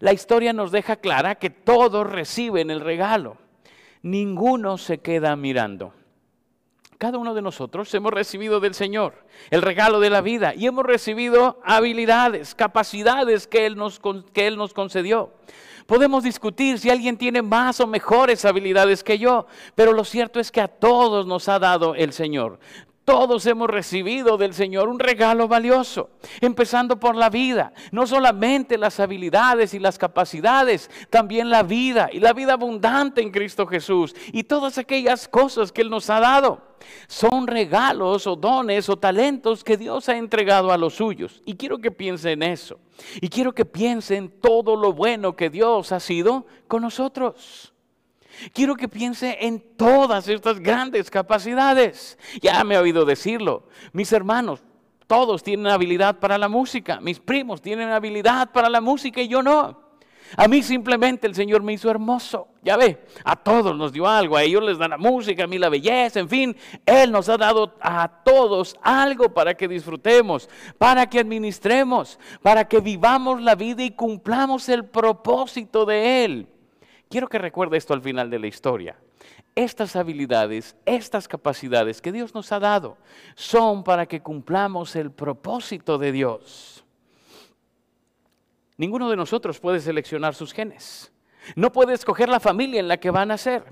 La 0.00 0.14
historia 0.14 0.54
nos 0.54 0.72
deja 0.72 0.96
clara 0.96 1.34
que 1.34 1.50
todos 1.50 2.10
reciben 2.10 2.70
el 2.70 2.80
regalo. 2.80 3.36
Ninguno 4.00 4.78
se 4.78 5.00
queda 5.00 5.36
mirando. 5.36 5.92
Cada 6.96 7.18
uno 7.18 7.34
de 7.34 7.42
nosotros 7.42 7.92
hemos 7.92 8.14
recibido 8.14 8.58
del 8.58 8.72
Señor 8.72 9.26
el 9.50 9.60
regalo 9.60 10.00
de 10.00 10.08
la 10.08 10.22
vida 10.22 10.54
y 10.54 10.64
hemos 10.64 10.86
recibido 10.86 11.60
habilidades, 11.62 12.54
capacidades 12.54 13.46
que 13.46 13.66
Él 13.66 13.76
nos, 13.76 14.00
que 14.32 14.46
Él 14.46 14.56
nos 14.56 14.72
concedió. 14.72 15.34
Podemos 15.86 16.24
discutir 16.24 16.78
si 16.78 16.88
alguien 16.88 17.16
tiene 17.18 17.42
más 17.42 17.80
o 17.80 17.86
mejores 17.86 18.44
habilidades 18.44 19.04
que 19.04 19.18
yo, 19.18 19.46
pero 19.74 19.92
lo 19.92 20.04
cierto 20.04 20.40
es 20.40 20.50
que 20.50 20.60
a 20.60 20.68
todos 20.68 21.26
nos 21.26 21.48
ha 21.48 21.58
dado 21.58 21.94
el 21.94 22.12
Señor. 22.12 22.58
Todos 23.04 23.44
hemos 23.44 23.68
recibido 23.68 24.38
del 24.38 24.54
Señor 24.54 24.88
un 24.88 24.98
regalo 24.98 25.46
valioso, 25.46 26.08
empezando 26.40 26.98
por 26.98 27.16
la 27.16 27.28
vida, 27.28 27.74
no 27.92 28.06
solamente 28.06 28.78
las 28.78 28.98
habilidades 28.98 29.74
y 29.74 29.78
las 29.78 29.98
capacidades, 29.98 30.90
también 31.10 31.50
la 31.50 31.62
vida 31.62 32.08
y 32.10 32.20
la 32.20 32.32
vida 32.32 32.54
abundante 32.54 33.20
en 33.20 33.30
Cristo 33.30 33.66
Jesús 33.66 34.14
y 34.32 34.44
todas 34.44 34.78
aquellas 34.78 35.28
cosas 35.28 35.70
que 35.70 35.82
Él 35.82 35.90
nos 35.90 36.08
ha 36.08 36.18
dado. 36.18 36.62
Son 37.06 37.46
regalos 37.46 38.26
o 38.26 38.36
dones 38.36 38.88
o 38.88 38.96
talentos 38.96 39.64
que 39.64 39.76
Dios 39.76 40.08
ha 40.08 40.16
entregado 40.16 40.72
a 40.72 40.78
los 40.78 40.94
suyos. 40.94 41.42
Y 41.44 41.56
quiero 41.56 41.78
que 41.78 41.90
piense 41.90 42.32
en 42.32 42.42
eso. 42.42 42.78
Y 43.20 43.28
quiero 43.28 43.54
que 43.54 43.64
piense 43.64 44.16
en 44.16 44.30
todo 44.30 44.76
lo 44.76 44.92
bueno 44.92 45.36
que 45.36 45.50
Dios 45.50 45.92
ha 45.92 46.00
sido 46.00 46.46
con 46.68 46.82
nosotros. 46.82 47.73
Quiero 48.52 48.76
que 48.76 48.88
piense 48.88 49.38
en 49.40 49.60
todas 49.76 50.28
estas 50.28 50.60
grandes 50.60 51.10
capacidades. 51.10 52.18
Ya 52.42 52.62
me 52.64 52.76
ha 52.76 52.80
oído 52.80 53.04
decirlo. 53.04 53.68
Mis 53.92 54.12
hermanos, 54.12 54.62
todos 55.06 55.42
tienen 55.42 55.66
habilidad 55.66 56.18
para 56.18 56.38
la 56.38 56.48
música. 56.48 57.00
Mis 57.00 57.20
primos 57.20 57.60
tienen 57.60 57.90
habilidad 57.90 58.50
para 58.52 58.68
la 58.68 58.80
música 58.80 59.20
y 59.20 59.28
yo 59.28 59.42
no. 59.42 59.84
A 60.36 60.48
mí 60.48 60.62
simplemente 60.62 61.26
el 61.26 61.34
Señor 61.34 61.62
me 61.62 61.74
hizo 61.74 61.90
hermoso. 61.90 62.48
Ya 62.62 62.76
ve, 62.76 63.04
a 63.24 63.36
todos 63.36 63.76
nos 63.76 63.92
dio 63.92 64.06
algo. 64.08 64.36
A 64.36 64.42
ellos 64.42 64.62
les 64.62 64.78
da 64.78 64.88
la 64.88 64.98
música, 64.98 65.44
a 65.44 65.46
mí 65.46 65.58
la 65.58 65.68
belleza, 65.68 66.18
en 66.18 66.28
fin. 66.28 66.56
Él 66.86 67.12
nos 67.12 67.28
ha 67.28 67.36
dado 67.36 67.74
a 67.80 68.08
todos 68.24 68.76
algo 68.82 69.32
para 69.32 69.54
que 69.54 69.68
disfrutemos, 69.68 70.48
para 70.78 71.08
que 71.08 71.20
administremos, 71.20 72.18
para 72.42 72.66
que 72.66 72.80
vivamos 72.80 73.42
la 73.42 73.54
vida 73.54 73.82
y 73.84 73.90
cumplamos 73.90 74.68
el 74.68 74.86
propósito 74.86 75.84
de 75.84 76.24
Él. 76.24 76.48
Quiero 77.14 77.28
que 77.28 77.38
recuerde 77.38 77.76
esto 77.76 77.94
al 77.94 78.02
final 78.02 78.28
de 78.28 78.40
la 78.40 78.48
historia. 78.48 78.96
Estas 79.54 79.94
habilidades, 79.94 80.74
estas 80.84 81.28
capacidades 81.28 82.02
que 82.02 82.10
Dios 82.10 82.34
nos 82.34 82.50
ha 82.50 82.58
dado 82.58 82.98
son 83.36 83.84
para 83.84 84.06
que 84.06 84.20
cumplamos 84.20 84.96
el 84.96 85.12
propósito 85.12 85.96
de 85.96 86.10
Dios. 86.10 86.84
Ninguno 88.76 89.08
de 89.10 89.14
nosotros 89.14 89.60
puede 89.60 89.78
seleccionar 89.78 90.34
sus 90.34 90.52
genes. 90.52 91.12
No 91.54 91.70
puede 91.70 91.94
escoger 91.94 92.28
la 92.28 92.40
familia 92.40 92.80
en 92.80 92.88
la 92.88 92.96
que 92.96 93.12
va 93.12 93.22
a 93.22 93.26
nacer. 93.26 93.62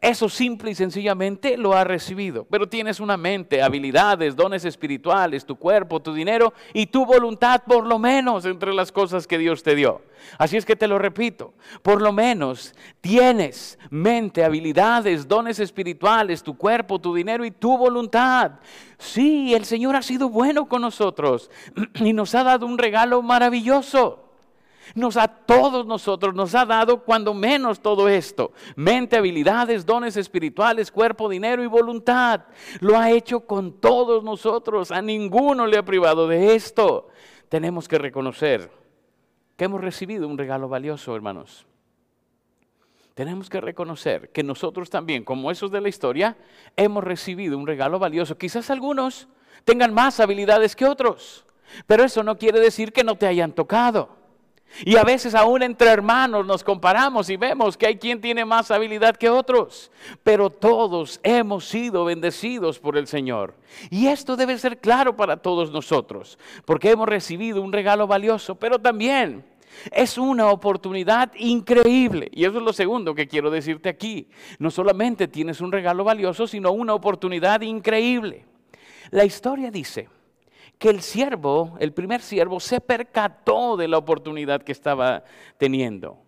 Eso 0.00 0.28
simple 0.28 0.70
y 0.70 0.74
sencillamente 0.74 1.56
lo 1.56 1.74
ha 1.74 1.84
recibido. 1.84 2.46
Pero 2.50 2.68
tienes 2.68 3.00
una 3.00 3.16
mente, 3.16 3.62
habilidades, 3.62 4.36
dones 4.36 4.64
espirituales, 4.64 5.44
tu 5.44 5.56
cuerpo, 5.56 6.00
tu 6.00 6.12
dinero 6.12 6.52
y 6.72 6.86
tu 6.86 7.06
voluntad 7.06 7.62
por 7.66 7.86
lo 7.86 7.98
menos 7.98 8.44
entre 8.44 8.72
las 8.72 8.92
cosas 8.92 9.26
que 9.26 9.38
Dios 9.38 9.62
te 9.62 9.74
dio. 9.74 10.02
Así 10.38 10.56
es 10.56 10.64
que 10.64 10.76
te 10.76 10.88
lo 10.88 10.98
repito, 10.98 11.54
por 11.82 12.02
lo 12.02 12.12
menos 12.12 12.74
tienes 13.00 13.78
mente, 13.90 14.44
habilidades, 14.44 15.28
dones 15.28 15.60
espirituales, 15.60 16.42
tu 16.42 16.56
cuerpo, 16.56 17.00
tu 17.00 17.14
dinero 17.14 17.44
y 17.44 17.50
tu 17.50 17.76
voluntad. 17.76 18.52
Sí, 18.98 19.54
el 19.54 19.64
Señor 19.64 19.96
ha 19.96 20.02
sido 20.02 20.28
bueno 20.28 20.68
con 20.68 20.82
nosotros 20.82 21.50
y 21.94 22.12
nos 22.12 22.34
ha 22.34 22.44
dado 22.44 22.66
un 22.66 22.78
regalo 22.78 23.22
maravilloso 23.22 24.25
nos 24.94 25.16
a 25.16 25.28
todos 25.28 25.86
nosotros 25.86 26.34
nos 26.34 26.54
ha 26.54 26.64
dado 26.64 27.02
cuando 27.02 27.34
menos 27.34 27.80
todo 27.80 28.08
esto. 28.08 28.52
Mente, 28.76 29.16
habilidades, 29.16 29.84
dones 29.84 30.16
espirituales, 30.16 30.90
cuerpo, 30.90 31.28
dinero 31.28 31.62
y 31.62 31.66
voluntad. 31.66 32.42
Lo 32.80 32.96
ha 32.98 33.10
hecho 33.10 33.40
con 33.40 33.80
todos 33.80 34.22
nosotros. 34.22 34.90
A 34.90 35.02
ninguno 35.02 35.66
le 35.66 35.78
ha 35.78 35.84
privado 35.84 36.28
de 36.28 36.54
esto. 36.54 37.08
Tenemos 37.48 37.88
que 37.88 37.98
reconocer 37.98 38.70
que 39.56 39.64
hemos 39.64 39.80
recibido 39.80 40.28
un 40.28 40.38
regalo 40.38 40.68
valioso, 40.68 41.14
hermanos. 41.14 41.66
Tenemos 43.14 43.48
que 43.48 43.62
reconocer 43.62 44.30
que 44.30 44.42
nosotros 44.42 44.90
también, 44.90 45.24
como 45.24 45.50
esos 45.50 45.70
de 45.70 45.80
la 45.80 45.88
historia, 45.88 46.36
hemos 46.76 47.02
recibido 47.02 47.56
un 47.56 47.66
regalo 47.66 47.98
valioso. 47.98 48.36
Quizás 48.36 48.68
algunos 48.68 49.26
tengan 49.64 49.94
más 49.94 50.20
habilidades 50.20 50.76
que 50.76 50.84
otros, 50.84 51.46
pero 51.86 52.04
eso 52.04 52.22
no 52.22 52.36
quiere 52.36 52.60
decir 52.60 52.92
que 52.92 53.04
no 53.04 53.16
te 53.16 53.26
hayan 53.26 53.52
tocado. 53.52 54.15
Y 54.84 54.96
a 54.96 55.04
veces 55.04 55.34
aún 55.34 55.62
entre 55.62 55.88
hermanos 55.88 56.46
nos 56.46 56.62
comparamos 56.62 57.30
y 57.30 57.36
vemos 57.36 57.76
que 57.76 57.86
hay 57.86 57.96
quien 57.96 58.20
tiene 58.20 58.44
más 58.44 58.70
habilidad 58.70 59.16
que 59.16 59.30
otros, 59.30 59.90
pero 60.22 60.50
todos 60.50 61.20
hemos 61.22 61.66
sido 61.68 62.04
bendecidos 62.04 62.78
por 62.78 62.96
el 62.96 63.06
Señor. 63.06 63.54
Y 63.90 64.08
esto 64.08 64.36
debe 64.36 64.58
ser 64.58 64.78
claro 64.78 65.16
para 65.16 65.38
todos 65.38 65.70
nosotros, 65.70 66.38
porque 66.64 66.90
hemos 66.90 67.08
recibido 67.08 67.62
un 67.62 67.72
regalo 67.72 68.06
valioso, 68.06 68.56
pero 68.56 68.78
también 68.78 69.44
es 69.92 70.18
una 70.18 70.50
oportunidad 70.50 71.32
increíble. 71.36 72.30
Y 72.32 72.44
eso 72.44 72.58
es 72.58 72.64
lo 72.64 72.72
segundo 72.72 73.14
que 73.14 73.28
quiero 73.28 73.50
decirte 73.50 73.88
aquí. 73.88 74.28
No 74.58 74.70
solamente 74.70 75.28
tienes 75.28 75.60
un 75.60 75.72
regalo 75.72 76.04
valioso, 76.04 76.46
sino 76.46 76.72
una 76.72 76.94
oportunidad 76.94 77.60
increíble. 77.60 78.44
La 79.10 79.24
historia 79.24 79.70
dice 79.70 80.08
que 80.78 80.90
el 80.90 81.00
siervo, 81.00 81.76
el 81.80 81.92
primer 81.92 82.20
siervo, 82.20 82.60
se 82.60 82.80
percató 82.80 83.76
de 83.76 83.88
la 83.88 83.98
oportunidad 83.98 84.62
que 84.62 84.72
estaba 84.72 85.24
teniendo. 85.58 86.18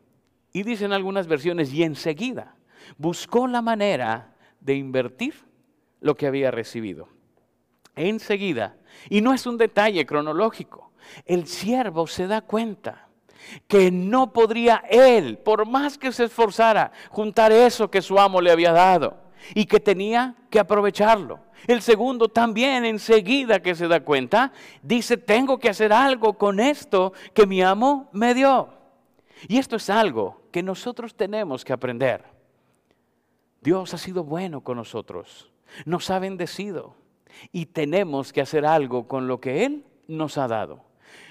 Y 0.53 0.63
dicen 0.63 0.93
algunas 0.93 1.27
versiones, 1.27 1.73
y 1.73 1.83
enseguida 1.83 2.55
buscó 2.97 3.47
la 3.47 3.61
manera 3.61 4.35
de 4.61 4.75
invertir 4.75 5.35
lo 6.01 6.15
que 6.15 6.27
había 6.27 6.51
recibido. 6.51 7.09
Enseguida, 7.95 8.77
y 9.11 9.21
no 9.21 9.35
es 9.35 9.47
un 9.47 9.59
detalle 9.59 10.07
cronológico, 10.07 10.93
el 11.27 11.47
siervo 11.47 12.07
se 12.07 12.27
da 12.27 12.41
cuenta 12.41 13.09
que 13.67 13.91
no 13.91 14.33
podría 14.33 14.83
él, 14.89 15.39
por 15.39 15.67
más 15.67 15.99
que 15.99 16.13
se 16.13 16.25
esforzara, 16.25 16.93
juntar 17.11 17.53
eso 17.53 17.91
que 17.91 18.03
su 18.03 18.19
amo 18.19 18.41
le 18.41 18.51
había 18.51 18.73
dado 18.73 19.28
y 19.55 19.67
que 19.67 19.81
tenía 19.81 20.35
que 20.51 20.59
aprovecharlo. 20.59 21.41
El 21.67 21.83
segundo 21.83 22.29
también 22.29 22.85
enseguida 22.85 23.61
que 23.61 23.75
se 23.75 23.89
da 23.89 24.01
cuenta, 24.01 24.53
dice, 24.83 25.17
tengo 25.17 25.59
que 25.59 25.69
hacer 25.69 25.93
algo 25.93 26.35
con 26.35 26.61
esto 26.61 27.13
que 27.35 27.47
mi 27.47 27.63
amo 27.63 28.09
me 28.13 28.35
dio. 28.35 28.69
Y 29.49 29.59
esto 29.59 29.77
es 29.77 29.91
algo 29.91 30.43
que 30.51 30.63
nosotros 30.63 31.15
tenemos 31.15 31.65
que 31.65 31.73
aprender. 31.73 32.25
Dios 33.61 33.93
ha 33.95 33.99
sido 33.99 34.25
bueno 34.25 34.63
con 34.63 34.77
nosotros, 34.77 35.51
nos 35.85 36.11
ha 36.11 36.19
bendecido 36.19 36.95
y 37.53 37.67
tenemos 37.67 38.33
que 38.33 38.41
hacer 38.41 38.65
algo 38.65 39.09
con 39.09 39.27
lo 39.27 39.41
que 39.41 39.65
Él 39.65 39.85
nos 40.07 40.39
ha 40.39 40.49
dado. 40.49 40.85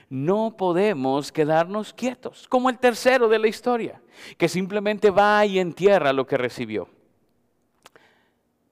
No 0.10 0.56
podemos 0.56 1.32
quedarnos 1.32 1.94
quietos, 1.94 2.48
como 2.48 2.70
el 2.70 2.80
tercero 2.80 3.28
de 3.28 3.40
la 3.40 3.48
historia, 3.48 4.02
que 4.38 4.48
simplemente 4.48 5.10
va 5.10 5.46
y 5.46 5.60
entierra 5.60 6.14
lo 6.14 6.26
que 6.26 6.38
recibió. 6.38 6.90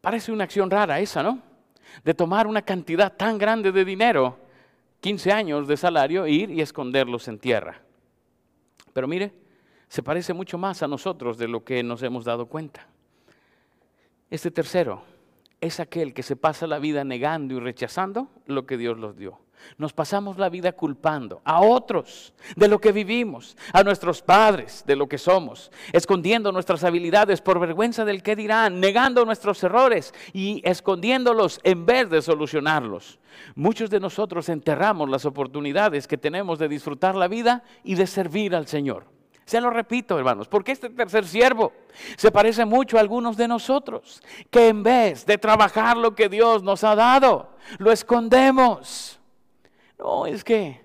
Parece 0.05 0.31
una 0.31 0.43
acción 0.43 0.69
rara 0.69 1.00
esa, 1.00 1.24
¿no? 1.24 1.39
De 2.03 2.13
tomar 2.13 2.45
una 2.45 2.62
cantidad 2.62 3.12
tan 3.12 3.39
grande 3.39 3.71
de 3.71 3.83
dinero, 3.83 4.38
15 5.00 5.31
años 5.31 5.67
de 5.67 5.75
salario, 5.75 6.25
e 6.25 6.31
ir 6.31 6.51
y 6.51 6.62
esconderlos 6.62 7.27
en 7.27 7.39
tierra. 7.39 7.81
Pero 8.93 9.07
mire, 9.07 9.33
se 9.88 10.03
parece 10.03 10.31
mucho 10.31 10.59
más 10.59 10.83
a 10.83 10.88
nosotros 10.88 11.39
de 11.39 11.47
lo 11.47 11.63
que 11.63 11.81
nos 11.81 12.03
hemos 12.03 12.24
dado 12.24 12.45
cuenta. 12.45 12.85
Este 14.29 14.51
tercero 14.51 15.01
es 15.62 15.79
aquel 15.79 16.13
que 16.13 16.24
se 16.24 16.35
pasa 16.35 16.67
la 16.67 16.79
vida 16.79 17.03
negando 17.03 17.55
y 17.55 17.59
rechazando 17.59 18.29
lo 18.45 18.65
que 18.65 18.77
Dios 18.77 18.97
los 18.97 19.17
dio. 19.17 19.39
Nos 19.77 19.93
pasamos 19.93 20.38
la 20.38 20.50
vida 20.50 20.74
culpando 20.74 21.41
a 21.43 21.62
otros 21.62 22.33
de 22.55 22.67
lo 22.67 22.79
que 22.79 22.91
vivimos, 22.91 23.57
a 23.74 23.83
nuestros 23.83 24.21
padres 24.21 24.83
de 24.85 24.95
lo 24.95 25.07
que 25.07 25.17
somos, 25.17 25.71
escondiendo 25.91 26.51
nuestras 26.51 26.83
habilidades 26.83 27.41
por 27.41 27.59
vergüenza 27.59 28.05
del 28.05 28.21
que 28.21 28.35
dirán, 28.35 28.79
negando 28.79 29.25
nuestros 29.25 29.63
errores 29.63 30.13
y 30.33 30.62
escondiéndolos 30.63 31.59
en 31.63 31.85
vez 31.85 32.09
de 32.09 32.21
solucionarlos. 32.21 33.19
Muchos 33.55 33.89
de 33.89 34.00
nosotros 34.00 34.50
enterramos 34.50 35.09
las 35.09 35.25
oportunidades 35.25 36.07
que 36.07 36.17
tenemos 36.17 36.59
de 36.59 36.69
disfrutar 36.69 37.15
la 37.15 37.27
vida 37.27 37.63
y 37.83 37.95
de 37.95 38.07
servir 38.07 38.55
al 38.55 38.67
Señor. 38.67 39.14
Se 39.46 39.62
lo 39.62 39.70
repito, 39.70 40.18
hermanos, 40.18 40.48
porque 40.48 40.72
este 40.72 40.90
tercer 40.90 41.25
siervo 41.25 41.72
se 42.18 42.32
parece 42.32 42.66
mucho 42.66 42.98
a 42.98 43.00
algunos 43.00 43.38
de 43.38 43.48
nosotros, 43.48 44.22
que 44.50 44.70
en 44.70 44.82
vez 44.82 45.25
de 45.25 45.38
trabajar 45.38 45.98
lo 45.98 46.16
que 46.16 46.30
Dios 46.30 46.64
nos 46.64 46.84
ha 46.84 46.96
dado, 46.96 47.50
lo 47.78 47.92
escondemos 47.92 49.20
no, 49.98 50.25
es 50.25 50.44
que, 50.44 50.82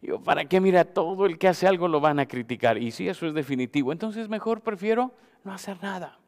yo, 0.00 0.20
¿para 0.20 0.44
qué? 0.44 0.60
Mira, 0.60 0.84
todo 0.84 1.26
el 1.26 1.38
que 1.38 1.48
hace 1.48 1.66
algo 1.66 1.88
lo 1.88 2.00
van 2.00 2.18
a 2.18 2.26
criticar. 2.26 2.78
Y 2.78 2.90
si 2.90 3.08
eso 3.08 3.26
es 3.26 3.34
definitivo, 3.34 3.92
entonces 3.92 4.28
mejor 4.28 4.60
prefiero 4.60 5.12
no 5.44 5.52
hacer 5.52 5.82
nada. 5.82 6.18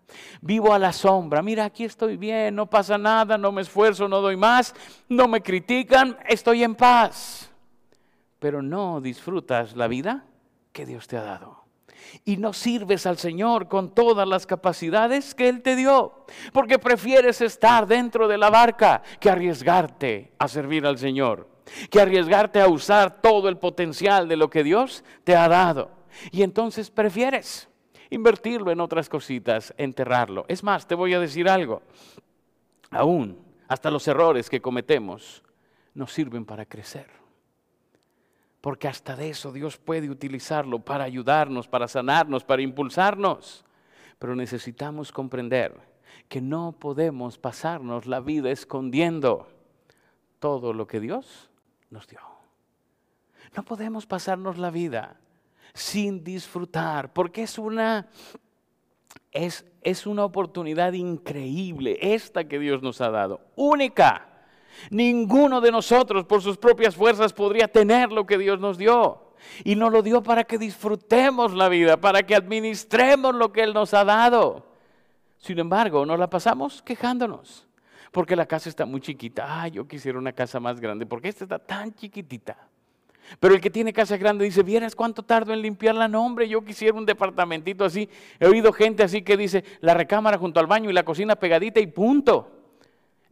Vivo 0.41 0.75
a 0.75 0.79
la 0.79 0.93
sombra, 0.93 1.43
mira, 1.43 1.65
aquí 1.65 1.85
estoy 1.85 2.17
bien, 2.17 2.55
no 2.55 2.69
pasa 2.69 2.99
nada, 2.99 3.39
no 3.39 3.51
me 3.53 3.63
esfuerzo, 3.63 4.07
no 4.07 4.21
doy 4.21 4.37
más, 4.37 4.75
no 5.09 5.27
me 5.29 5.41
critican, 5.41 6.19
estoy 6.29 6.63
en 6.63 6.75
paz. 6.75 7.51
Pero 8.39 8.61
no 8.61 9.01
disfrutas 9.01 9.75
la 9.75 9.89
vida 9.89 10.25
que 10.73 10.85
Dios 10.85 11.07
te 11.07 11.17
ha 11.17 11.23
dado. 11.23 11.64
Y 12.25 12.37
no 12.37 12.53
sirves 12.53 13.07
al 13.07 13.19
Señor 13.19 13.69
con 13.69 13.95
todas 13.95 14.27
las 14.27 14.47
capacidades 14.47 15.35
que 15.35 15.49
Él 15.49 15.63
te 15.63 15.77
dio, 15.77 16.27
porque 16.53 16.79
prefieres 16.79 17.41
estar 17.41 17.87
dentro 17.87 18.29
de 18.29 18.39
la 18.39 18.51
barca 18.51 19.03
que 19.21 19.31
arriesgarte 19.31 20.33
a 20.39 20.49
servir 20.49 20.87
al 20.87 20.99
Señor 20.99 21.55
que 21.91 21.99
arriesgarte 21.99 22.61
a 22.61 22.69
usar 22.69 23.23
todo 23.23 23.49
el 23.49 23.57
potencial 23.57 24.29
de 24.29 24.37
lo 24.37 24.51
que 24.51 24.63
Dios 24.63 25.03
te 25.25 25.35
ha 25.35 25.49
dado. 25.49 25.91
Y 26.31 26.43
entonces 26.43 26.91
prefieres 26.91 27.71
invertirlo 28.11 28.71
en 28.71 28.81
otras 28.81 29.09
cositas, 29.09 29.75
enterrarlo. 29.77 30.45
Es 30.49 30.63
más, 30.63 30.87
te 30.87 30.95
voy 30.95 31.15
a 31.15 31.21
decir 31.21 31.49
algo. 31.49 31.83
Aún 32.91 33.45
hasta 33.69 33.91
los 33.91 34.07
errores 34.07 34.51
que 34.51 34.61
cometemos, 34.61 35.43
nos 35.95 36.13
sirven 36.13 36.45
para 36.45 36.67
crecer. 36.67 37.24
Porque 38.65 38.89
hasta 38.89 39.15
de 39.15 39.29
eso 39.29 39.53
Dios 39.53 39.77
puede 39.77 40.09
utilizarlo 40.09 40.79
para 40.79 41.05
ayudarnos, 41.05 41.69
para 41.69 41.87
sanarnos, 41.87 42.45
para 42.45 42.63
impulsarnos. 42.63 43.63
Pero 44.19 44.35
necesitamos 44.35 45.13
comprender 45.13 45.79
que 46.31 46.41
no 46.41 46.73
podemos 46.73 47.37
pasarnos 47.37 48.07
la 48.07 48.21
vida 48.21 48.51
escondiendo 48.51 49.49
todo 50.39 50.73
lo 50.73 50.87
que 50.87 50.99
Dios 50.99 51.51
nos 51.91 52.07
dio. 52.07 52.21
No 53.55 53.67
podemos 53.67 54.07
pasarnos 54.07 54.57
la 54.57 54.71
vida 54.71 55.21
sin 55.75 56.25
disfrutar, 56.25 57.13
porque 57.13 57.43
es 57.43 57.59
una, 57.59 58.09
es, 59.31 59.67
es 59.83 60.07
una 60.07 60.25
oportunidad 60.25 60.95
increíble 60.95 61.99
esta 62.01 62.45
que 62.45 62.59
Dios 62.59 62.81
nos 62.81 63.03
ha 63.03 63.11
dado, 63.11 63.43
única. 63.57 64.34
Ninguno 64.91 65.61
de 65.61 65.73
nosotros 65.73 66.25
por 66.25 66.43
sus 66.43 66.57
propias 66.57 66.95
fuerzas 66.95 67.33
podría 67.33 67.69
tener 67.69 68.13
lo 68.13 68.27
que 68.27 68.39
Dios 68.39 68.61
nos 68.61 68.79
dio. 68.79 69.21
Y 69.63 69.75
nos 69.77 69.93
lo 69.93 70.03
dio 70.03 70.23
para 70.23 70.45
que 70.45 70.59
disfrutemos 70.59 71.53
la 71.53 71.69
vida, 71.69 71.97
para 71.99 72.23
que 72.23 72.35
administremos 72.35 73.35
lo 73.35 73.53
que 73.53 73.63
Él 73.63 73.75
nos 73.75 73.95
ha 73.95 74.05
dado. 74.05 74.67
Sin 75.39 75.59
embargo, 75.59 76.07
nos 76.07 76.19
la 76.19 76.31
pasamos 76.31 76.83
quejándonos, 76.83 77.67
porque 78.11 78.37
la 78.37 78.47
casa 78.47 78.69
está 78.69 78.87
muy 78.87 79.01
chiquita. 79.01 79.45
Ah, 79.47 79.69
yo 79.69 79.87
quisiera 79.87 80.19
una 80.19 80.33
casa 80.33 80.59
más 80.61 80.81
grande, 80.81 81.05
porque 81.05 81.29
esta 81.29 81.45
está 81.45 81.59
tan 81.59 81.95
chiquitita. 81.95 82.57
Pero 83.41 83.55
el 83.55 83.61
que 83.61 83.71
tiene 83.71 83.93
casa 83.93 84.17
grande 84.17 84.45
dice, 84.45 84.63
¿vieras 84.63 84.95
cuánto 84.95 85.23
tardo 85.23 85.53
en 85.53 85.63
limpiarla? 85.63 86.09
No, 86.09 86.25
hombre, 86.25 86.49
yo 86.49 86.65
quisiera 86.65 86.97
un 86.97 87.07
departamentito 87.07 87.85
así. 87.85 88.09
He 88.39 88.47
oído 88.47 88.73
gente 88.73 89.03
así 89.03 89.23
que 89.23 89.37
dice, 89.37 89.65
la 89.81 89.95
recámara 89.95 90.39
junto 90.39 90.61
al 90.61 90.67
baño 90.67 90.91
y 90.91 90.93
la 90.93 91.05
cocina 91.05 91.37
pegadita 91.37 91.81
y 91.81 91.87
punto 91.87 92.54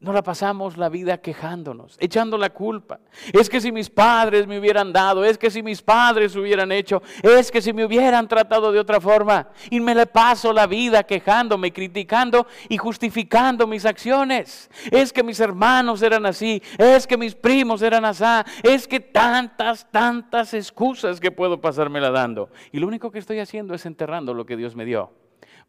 no 0.02 0.12
la 0.12 0.22
pasamos 0.22 0.76
la 0.76 0.88
vida 0.88 1.18
quejándonos, 1.18 1.96
echando 2.00 2.36
la 2.36 2.50
culpa. 2.50 2.98
Es 3.32 3.48
que 3.48 3.60
si 3.60 3.70
mis 3.70 3.88
padres 3.88 4.48
me 4.48 4.58
hubieran 4.58 4.92
dado, 4.92 5.24
es 5.24 5.38
que 5.38 5.48
si 5.48 5.62
mis 5.62 5.80
padres 5.80 6.34
hubieran 6.34 6.72
hecho, 6.72 7.00
es 7.22 7.52
que 7.52 7.62
si 7.62 7.72
me 7.72 7.84
hubieran 7.84 8.26
tratado 8.26 8.72
de 8.72 8.80
otra 8.80 9.00
forma. 9.00 9.48
Y 9.70 9.78
me 9.78 9.94
le 9.94 10.06
paso 10.06 10.52
la 10.52 10.66
vida 10.66 11.04
quejándome, 11.04 11.72
criticando 11.72 12.48
y 12.68 12.78
justificando 12.78 13.68
mis 13.68 13.86
acciones. 13.86 14.68
Es 14.90 15.12
que 15.12 15.22
mis 15.22 15.38
hermanos 15.38 16.02
eran 16.02 16.26
así, 16.26 16.60
es 16.78 17.06
que 17.06 17.16
mis 17.16 17.36
primos 17.36 17.80
eran 17.80 18.04
así, 18.04 18.24
es 18.64 18.88
que 18.88 18.98
tantas, 18.98 19.88
tantas 19.90 20.52
excusas 20.52 21.20
que 21.20 21.30
puedo 21.30 21.60
pasármela 21.60 22.10
dando. 22.10 22.50
Y 22.72 22.80
lo 22.80 22.88
único 22.88 23.12
que 23.12 23.20
estoy 23.20 23.38
haciendo 23.38 23.72
es 23.72 23.86
enterrando 23.86 24.34
lo 24.34 24.46
que 24.46 24.56
Dios 24.56 24.74
me 24.74 24.84
dio 24.84 25.12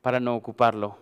para 0.02 0.20
no 0.20 0.36
ocuparlo 0.36 0.98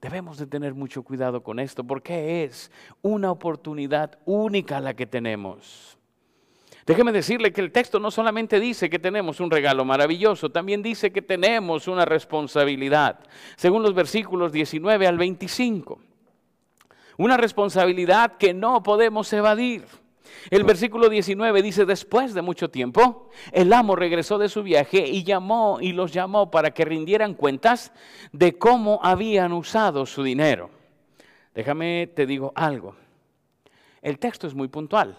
Debemos 0.00 0.38
de 0.38 0.46
tener 0.46 0.74
mucho 0.74 1.02
cuidado 1.02 1.42
con 1.42 1.58
esto 1.58 1.84
porque 1.84 2.44
es 2.44 2.70
una 3.02 3.30
oportunidad 3.30 4.18
única 4.24 4.80
la 4.80 4.94
que 4.94 5.06
tenemos. 5.06 5.96
Déjeme 6.86 7.10
decirle 7.10 7.52
que 7.52 7.60
el 7.60 7.72
texto 7.72 7.98
no 7.98 8.12
solamente 8.12 8.60
dice 8.60 8.88
que 8.88 9.00
tenemos 9.00 9.40
un 9.40 9.50
regalo 9.50 9.84
maravilloso, 9.84 10.50
también 10.50 10.82
dice 10.82 11.10
que 11.10 11.20
tenemos 11.20 11.88
una 11.88 12.04
responsabilidad, 12.04 13.18
según 13.56 13.82
los 13.82 13.92
versículos 13.92 14.52
19 14.52 15.06
al 15.06 15.18
25. 15.18 15.98
Una 17.18 17.36
responsabilidad 17.36 18.36
que 18.36 18.54
no 18.54 18.84
podemos 18.84 19.32
evadir. 19.32 19.84
El 20.50 20.64
versículo 20.64 21.08
19 21.08 21.62
dice, 21.62 21.84
después 21.84 22.34
de 22.34 22.42
mucho 22.42 22.70
tiempo, 22.70 23.30
el 23.52 23.72
amo 23.72 23.96
regresó 23.96 24.38
de 24.38 24.48
su 24.48 24.62
viaje 24.62 25.06
y 25.06 25.24
llamó 25.24 25.78
y 25.80 25.92
los 25.92 26.12
llamó 26.12 26.50
para 26.50 26.72
que 26.72 26.84
rindieran 26.84 27.34
cuentas 27.34 27.92
de 28.32 28.56
cómo 28.58 29.00
habían 29.02 29.52
usado 29.52 30.06
su 30.06 30.22
dinero. 30.22 30.70
Déjame, 31.54 32.08
te 32.14 32.26
digo 32.26 32.52
algo. 32.54 32.94
El 34.02 34.18
texto 34.18 34.46
es 34.46 34.54
muy 34.54 34.68
puntual. 34.68 35.18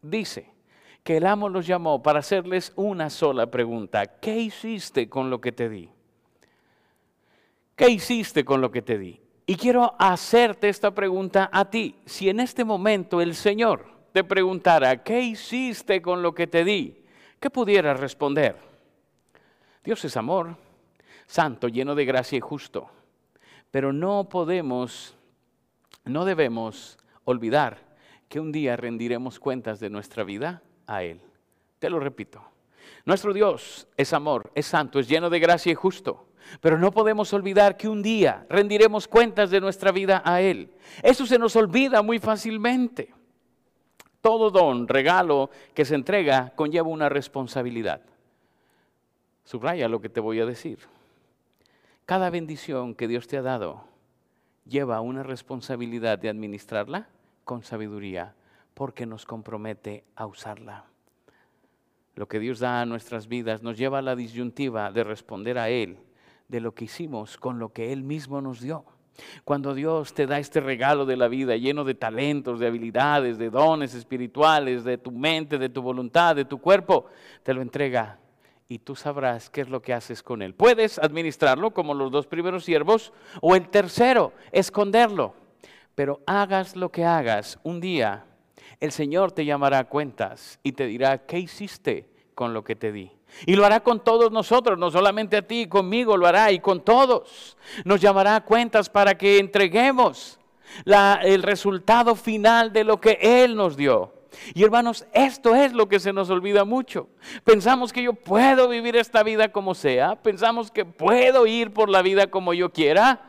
Dice 0.00 0.50
que 1.02 1.16
el 1.16 1.26
amo 1.26 1.48
los 1.48 1.66
llamó 1.66 2.02
para 2.02 2.20
hacerles 2.20 2.72
una 2.76 3.10
sola 3.10 3.46
pregunta. 3.50 4.06
¿Qué 4.06 4.38
hiciste 4.38 5.08
con 5.08 5.30
lo 5.30 5.40
que 5.40 5.52
te 5.52 5.68
di? 5.68 5.88
¿Qué 7.74 7.88
hiciste 7.88 8.44
con 8.44 8.60
lo 8.60 8.70
que 8.70 8.82
te 8.82 8.98
di? 8.98 9.20
Y 9.46 9.56
quiero 9.56 9.94
hacerte 9.98 10.68
esta 10.68 10.92
pregunta 10.92 11.50
a 11.52 11.68
ti. 11.68 11.96
Si 12.06 12.28
en 12.28 12.40
este 12.40 12.64
momento 12.64 13.20
el 13.20 13.34
Señor 13.34 13.86
te 14.12 14.24
preguntara, 14.24 15.02
¿qué 15.02 15.20
hiciste 15.20 16.02
con 16.02 16.22
lo 16.22 16.34
que 16.34 16.46
te 16.46 16.64
di? 16.64 17.02
¿Qué 17.40 17.50
pudieras 17.50 17.98
responder? 17.98 18.56
Dios 19.82 20.04
es 20.04 20.16
amor, 20.16 20.56
santo, 21.26 21.68
lleno 21.68 21.94
de 21.94 22.04
gracia 22.04 22.38
y 22.38 22.40
justo. 22.40 22.90
Pero 23.70 23.92
no 23.92 24.28
podemos, 24.28 25.16
no 26.04 26.24
debemos 26.24 26.98
olvidar 27.24 27.78
que 28.28 28.38
un 28.38 28.52
día 28.52 28.76
rendiremos 28.76 29.40
cuentas 29.40 29.80
de 29.80 29.90
nuestra 29.90 30.24
vida 30.24 30.62
a 30.86 31.02
Él. 31.02 31.20
Te 31.78 31.90
lo 31.90 31.98
repito. 31.98 32.42
Nuestro 33.04 33.32
Dios 33.32 33.88
es 33.96 34.12
amor, 34.12 34.52
es 34.54 34.66
santo, 34.66 34.98
es 35.00 35.08
lleno 35.08 35.30
de 35.30 35.40
gracia 35.40 35.72
y 35.72 35.74
justo. 35.74 36.28
Pero 36.60 36.78
no 36.78 36.92
podemos 36.92 37.32
olvidar 37.32 37.76
que 37.76 37.88
un 37.88 38.02
día 38.02 38.46
rendiremos 38.48 39.08
cuentas 39.08 39.50
de 39.50 39.60
nuestra 39.60 39.90
vida 39.90 40.22
a 40.24 40.40
Él. 40.40 40.70
Eso 41.02 41.26
se 41.26 41.38
nos 41.38 41.56
olvida 41.56 42.02
muy 42.02 42.18
fácilmente. 42.18 43.12
Todo 44.22 44.52
don, 44.52 44.86
regalo 44.86 45.50
que 45.74 45.84
se 45.84 45.96
entrega 45.96 46.52
conlleva 46.54 46.88
una 46.88 47.08
responsabilidad. 47.08 48.00
Subraya 49.44 49.88
lo 49.88 50.00
que 50.00 50.08
te 50.08 50.20
voy 50.20 50.38
a 50.38 50.46
decir. 50.46 50.78
Cada 52.06 52.30
bendición 52.30 52.94
que 52.94 53.08
Dios 53.08 53.26
te 53.26 53.36
ha 53.36 53.42
dado 53.42 53.82
lleva 54.64 55.00
una 55.00 55.24
responsabilidad 55.24 56.20
de 56.20 56.28
administrarla 56.28 57.08
con 57.44 57.64
sabiduría, 57.64 58.34
porque 58.74 59.06
nos 59.06 59.26
compromete 59.26 60.04
a 60.14 60.26
usarla. 60.26 60.84
Lo 62.14 62.28
que 62.28 62.38
Dios 62.38 62.60
da 62.60 62.80
a 62.80 62.86
nuestras 62.86 63.26
vidas 63.26 63.64
nos 63.64 63.76
lleva 63.76 63.98
a 63.98 64.02
la 64.02 64.14
disyuntiva 64.14 64.92
de 64.92 65.02
responder 65.02 65.58
a 65.58 65.68
Él 65.68 65.98
de 66.46 66.60
lo 66.60 66.74
que 66.74 66.84
hicimos 66.84 67.38
con 67.38 67.58
lo 67.58 67.72
que 67.72 67.92
Él 67.92 68.04
mismo 68.04 68.40
nos 68.40 68.60
dio. 68.60 68.84
Cuando 69.44 69.74
Dios 69.74 70.14
te 70.14 70.26
da 70.26 70.38
este 70.38 70.60
regalo 70.60 71.04
de 71.04 71.16
la 71.16 71.28
vida 71.28 71.56
lleno 71.56 71.84
de 71.84 71.94
talentos, 71.94 72.60
de 72.60 72.66
habilidades, 72.66 73.38
de 73.38 73.50
dones 73.50 73.94
espirituales, 73.94 74.84
de 74.84 74.98
tu 74.98 75.10
mente, 75.10 75.58
de 75.58 75.68
tu 75.68 75.82
voluntad, 75.82 76.36
de 76.36 76.44
tu 76.44 76.58
cuerpo, 76.58 77.06
te 77.42 77.52
lo 77.54 77.62
entrega 77.62 78.18
y 78.68 78.78
tú 78.78 78.96
sabrás 78.96 79.50
qué 79.50 79.60
es 79.60 79.68
lo 79.68 79.82
que 79.82 79.92
haces 79.92 80.22
con 80.22 80.40
él. 80.40 80.54
Puedes 80.54 80.98
administrarlo 80.98 81.72
como 81.72 81.92
los 81.92 82.10
dos 82.10 82.26
primeros 82.26 82.64
siervos 82.64 83.12
o 83.40 83.54
el 83.54 83.68
tercero, 83.68 84.32
esconderlo. 84.50 85.34
Pero 85.94 86.20
hagas 86.26 86.74
lo 86.74 86.90
que 86.90 87.04
hagas, 87.04 87.58
un 87.62 87.80
día 87.80 88.24
el 88.80 88.90
Señor 88.90 89.30
te 89.30 89.44
llamará 89.44 89.80
a 89.80 89.84
cuentas 89.84 90.58
y 90.62 90.72
te 90.72 90.86
dirá, 90.86 91.18
¿qué 91.18 91.38
hiciste 91.38 92.11
con 92.34 92.54
lo 92.54 92.64
que 92.64 92.76
te 92.76 92.92
di? 92.92 93.10
Y 93.46 93.56
lo 93.56 93.64
hará 93.64 93.80
con 93.80 94.00
todos 94.00 94.30
nosotros, 94.30 94.78
no 94.78 94.90
solamente 94.90 95.36
a 95.36 95.46
ti, 95.46 95.66
conmigo 95.66 96.16
lo 96.16 96.26
hará 96.26 96.52
y 96.52 96.60
con 96.60 96.80
todos. 96.82 97.56
Nos 97.84 98.00
llamará 98.00 98.36
a 98.36 98.44
cuentas 98.44 98.88
para 98.88 99.16
que 99.16 99.38
entreguemos 99.38 100.38
el 101.22 101.42
resultado 101.42 102.14
final 102.14 102.72
de 102.72 102.84
lo 102.84 103.00
que 103.00 103.18
Él 103.20 103.56
nos 103.56 103.76
dio. 103.76 104.12
Y 104.54 104.62
hermanos, 104.62 105.06
esto 105.12 105.54
es 105.54 105.72
lo 105.72 105.88
que 105.88 106.00
se 106.00 106.12
nos 106.12 106.30
olvida 106.30 106.64
mucho. 106.64 107.08
Pensamos 107.44 107.92
que 107.92 108.02
yo 108.02 108.14
puedo 108.14 108.68
vivir 108.68 108.96
esta 108.96 109.22
vida 109.22 109.50
como 109.52 109.74
sea, 109.74 110.16
pensamos 110.16 110.70
que 110.70 110.84
puedo 110.84 111.46
ir 111.46 111.72
por 111.72 111.88
la 111.88 112.02
vida 112.02 112.28
como 112.28 112.54
yo 112.54 112.72
quiera, 112.72 113.20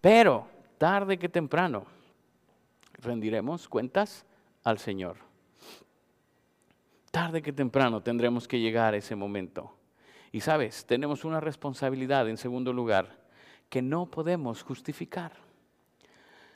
pero 0.00 0.46
tarde 0.78 1.18
que 1.18 1.28
temprano 1.28 1.84
rendiremos 3.00 3.68
cuentas 3.68 4.24
al 4.62 4.78
Señor. 4.78 5.29
Tarde 7.10 7.42
que 7.42 7.52
temprano 7.52 8.02
tendremos 8.02 8.46
que 8.46 8.60
llegar 8.60 8.94
a 8.94 8.96
ese 8.96 9.16
momento. 9.16 9.74
Y 10.32 10.40
sabes, 10.40 10.84
tenemos 10.86 11.24
una 11.24 11.40
responsabilidad 11.40 12.28
en 12.28 12.36
segundo 12.36 12.72
lugar 12.72 13.18
que 13.68 13.82
no 13.82 14.06
podemos 14.06 14.62
justificar. 14.62 15.32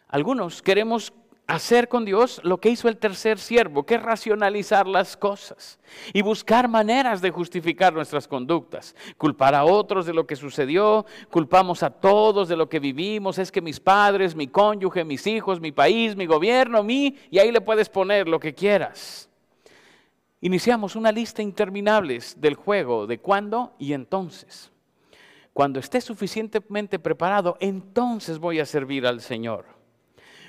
Algunos 0.08 0.62
queremos 0.62 1.12
hacer 1.46 1.88
con 1.88 2.04
Dios 2.04 2.40
lo 2.44 2.58
que 2.58 2.70
hizo 2.70 2.88
el 2.88 2.96
tercer 2.96 3.38
siervo, 3.38 3.84
que 3.84 3.98
racionalizar 3.98 4.86
las 4.86 5.16
cosas 5.16 5.78
y 6.12 6.22
buscar 6.22 6.68
maneras 6.68 7.20
de 7.20 7.30
justificar 7.30 7.92
nuestras 7.92 8.26
conductas. 8.26 8.94
Culpar 9.18 9.54
a 9.54 9.64
otros 9.64 10.06
de 10.06 10.14
lo 10.14 10.26
que 10.26 10.36
sucedió, 10.36 11.04
culpamos 11.30 11.82
a 11.82 11.90
todos 11.90 12.48
de 12.48 12.56
lo 12.56 12.68
que 12.68 12.78
vivimos, 12.78 13.38
es 13.38 13.52
que 13.52 13.60
mis 13.60 13.80
padres, 13.80 14.34
mi 14.34 14.46
cónyuge, 14.46 15.04
mis 15.04 15.26
hijos, 15.26 15.60
mi 15.60 15.72
país, 15.72 16.16
mi 16.16 16.26
gobierno, 16.26 16.82
mí, 16.82 17.16
y 17.30 17.38
ahí 17.38 17.50
le 17.52 17.60
puedes 17.60 17.88
poner 17.88 18.28
lo 18.28 18.40
que 18.40 18.54
quieras. 18.54 19.28
Iniciamos 20.44 20.94
una 20.94 21.10
lista 21.10 21.40
interminable 21.40 22.18
del 22.36 22.54
juego 22.54 23.06
de 23.06 23.18
cuándo 23.18 23.72
y 23.78 23.94
entonces. 23.94 24.70
Cuando 25.54 25.80
esté 25.80 26.02
suficientemente 26.02 26.98
preparado, 26.98 27.56
entonces 27.60 28.38
voy 28.38 28.60
a 28.60 28.66
servir 28.66 29.06
al 29.06 29.22
Señor. 29.22 29.64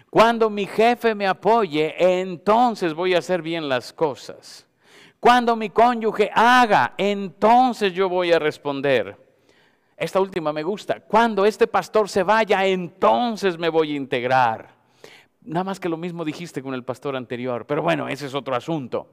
Cuando 0.09 0.49
mi 0.49 0.65
jefe 0.65 1.15
me 1.15 1.25
apoye, 1.25 1.95
entonces 1.97 2.93
voy 2.93 3.15
a 3.15 3.19
hacer 3.19 3.41
bien 3.41 3.69
las 3.69 3.93
cosas. 3.93 4.67
Cuando 5.17 5.55
mi 5.55 5.69
cónyuge 5.69 6.29
haga, 6.35 6.93
entonces 6.97 7.93
yo 7.93 8.09
voy 8.09 8.33
a 8.33 8.39
responder. 8.39 9.17
Esta 9.95 10.19
última 10.19 10.51
me 10.51 10.63
gusta. 10.63 10.99
Cuando 10.99 11.45
este 11.45 11.67
pastor 11.67 12.09
se 12.09 12.23
vaya, 12.23 12.65
entonces 12.65 13.57
me 13.57 13.69
voy 13.69 13.93
a 13.93 13.95
integrar. 13.95 14.75
Nada 15.41 15.63
más 15.63 15.79
que 15.79 15.87
lo 15.87 15.95
mismo 15.95 16.25
dijiste 16.25 16.61
con 16.61 16.73
el 16.73 16.83
pastor 16.83 17.15
anterior, 17.15 17.65
pero 17.65 17.81
bueno, 17.81 18.09
ese 18.09 18.25
es 18.25 18.33
otro 18.33 18.55
asunto. 18.55 19.07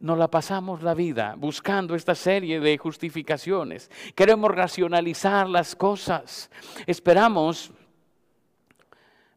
Nos 0.00 0.18
la 0.18 0.28
pasamos 0.28 0.82
la 0.82 0.94
vida 0.94 1.34
buscando 1.36 1.94
esta 1.94 2.14
serie 2.14 2.60
de 2.60 2.78
justificaciones. 2.78 3.90
Queremos 4.14 4.50
racionalizar 4.50 5.48
las 5.48 5.76
cosas. 5.76 6.50
Esperamos 6.86 7.72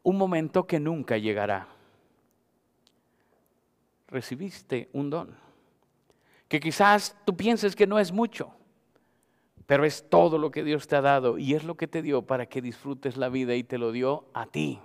un 0.03 0.17
momento 0.17 0.65
que 0.65 0.79
nunca 0.79 1.17
llegará. 1.17 1.67
Recibiste 4.07 4.89
un 4.93 5.09
don, 5.09 5.35
que 6.47 6.59
quizás 6.59 7.17
tú 7.25 7.35
pienses 7.35 7.75
que 7.75 7.87
no 7.87 7.97
es 7.99 8.11
mucho, 8.11 8.53
pero 9.65 9.83
es 9.83 10.07
todo 10.07 10.37
lo 10.37 10.51
que 10.51 10.63
Dios 10.63 10.87
te 10.87 10.95
ha 10.95 11.01
dado 11.01 11.39
y 11.39 11.55
es 11.55 11.63
lo 11.63 11.75
que 11.75 11.87
te 11.87 12.03
dio 12.03 12.21
para 12.21 12.45
que 12.45 12.61
disfrutes 12.61 13.17
la 13.17 13.29
vida 13.29 13.55
y 13.55 13.63
te 13.63 13.79
lo 13.79 13.91
dio 13.91 14.25
a 14.33 14.45
ti. 14.45 14.79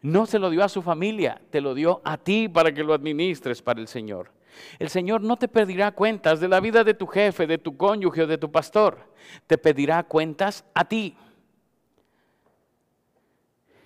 No 0.00 0.26
se 0.26 0.38
lo 0.38 0.50
dio 0.50 0.62
a 0.62 0.68
su 0.68 0.82
familia, 0.82 1.40
te 1.50 1.60
lo 1.60 1.74
dio 1.74 2.00
a 2.04 2.18
ti 2.18 2.48
para 2.48 2.72
que 2.72 2.84
lo 2.84 2.94
administres 2.94 3.62
para 3.62 3.80
el 3.80 3.88
Señor. 3.88 4.30
El 4.78 4.88
Señor 4.88 5.22
no 5.22 5.36
te 5.36 5.48
pedirá 5.48 5.92
cuentas 5.92 6.40
de 6.40 6.48
la 6.48 6.60
vida 6.60 6.84
de 6.84 6.94
tu 6.94 7.06
jefe, 7.06 7.46
de 7.46 7.58
tu 7.58 7.76
cónyuge 7.76 8.22
o 8.22 8.26
de 8.26 8.38
tu 8.38 8.50
pastor. 8.50 8.98
Te 9.46 9.58
pedirá 9.58 10.02
cuentas 10.04 10.64
a 10.74 10.84
ti. 10.84 11.16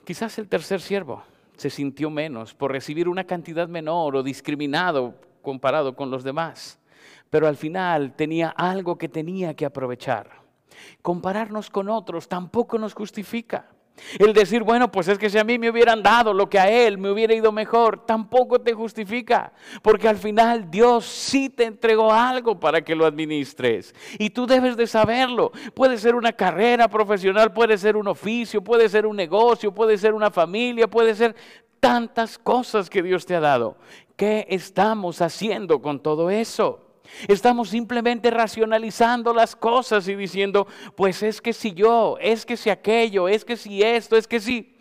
Quizás 0.05 0.39
el 0.39 0.49
tercer 0.49 0.81
siervo 0.81 1.23
se 1.57 1.71
sintió 1.71 2.11
menos 2.11 2.55
por 2.55 2.73
recibir 2.73 3.09
una 3.09 3.25
cantidad 3.25 3.69
menor 3.69 4.17
o 4.17 4.23
discriminado 4.23 5.15
comparado 5.43 5.95
con 5.95 6.11
los 6.11 6.25
demás, 6.25 6.79
pero 7.31 7.47
al 7.47 7.57
final 7.57 8.15
tenía 8.15 8.49
algo 8.49 8.99
que 8.99 9.09
tenía 9.09 9.55
que 9.55 9.65
aprovechar. 9.65 10.43
Compararnos 11.03 11.71
con 11.71 11.89
otros 11.89 12.29
tampoco 12.29 12.79
nos 12.79 12.95
justifica. 12.95 13.69
El 14.19 14.33
decir, 14.33 14.63
bueno, 14.63 14.91
pues 14.91 15.09
es 15.09 15.19
que 15.19 15.31
si 15.31 15.39
a 15.39 15.45
mí 15.45 15.59
me 15.59 15.71
hubieran 15.71 16.03
dado 16.03 16.35
lo 16.35 16.49
que 16.49 16.59
a 16.59 16.69
él 16.69 16.99
me 16.99 17.11
hubiera 17.11 17.35
ido 17.35 17.53
mejor, 17.53 18.05
tampoco 18.05 18.61
te 18.61 18.73
justifica, 18.73 19.53
porque 19.81 20.09
al 20.09 20.17
final 20.17 20.71
Dios 20.71 21.05
sí 21.07 21.49
te 21.49 21.65
entregó 21.65 22.13
algo 22.13 22.59
para 22.59 22.83
que 22.83 22.95
lo 22.95 23.07
administres. 23.07 23.95
Y 24.19 24.31
tú 24.31 24.47
debes 24.47 24.77
de 24.77 24.87
saberlo. 24.87 25.53
Puede 25.75 25.99
ser 25.99 26.15
una 26.15 26.33
carrera 26.33 26.89
profesional, 26.89 27.53
puede 27.53 27.79
ser 27.79 27.97
un 27.97 28.09
oficio, 28.09 28.63
puede 28.63 28.89
ser 28.89 29.07
un 29.07 29.17
negocio, 29.17 29.73
puede 29.73 29.97
ser 29.97 30.15
una 30.15 30.31
familia, 30.31 30.89
puede 30.89 31.15
ser 31.15 31.35
tantas 31.81 32.39
cosas 32.39 32.91
que 32.91 33.03
Dios 33.03 33.27
te 33.27 33.35
ha 33.35 33.41
dado. 33.41 33.77
¿Qué 34.17 34.47
estamos 34.51 35.21
haciendo 35.21 35.81
con 35.81 36.01
todo 36.01 36.31
eso? 36.31 36.92
Estamos 37.29 37.69
simplemente 37.69 38.31
racionalizando 38.31 39.33
las 39.33 39.55
cosas 39.55 40.09
y 40.09 40.15
diciendo, 40.15 40.67
pues 40.97 41.23
es 41.23 41.41
que 41.41 41.53
si 41.53 41.73
yo, 41.73 42.17
es 42.21 42.45
que 42.47 42.57
si 42.57 42.71
aquello, 42.71 43.29
es 43.29 43.45
que 43.45 43.57
si 43.57 43.83
esto, 43.83 44.17
es 44.17 44.27
que 44.27 44.41
si... 44.41 44.77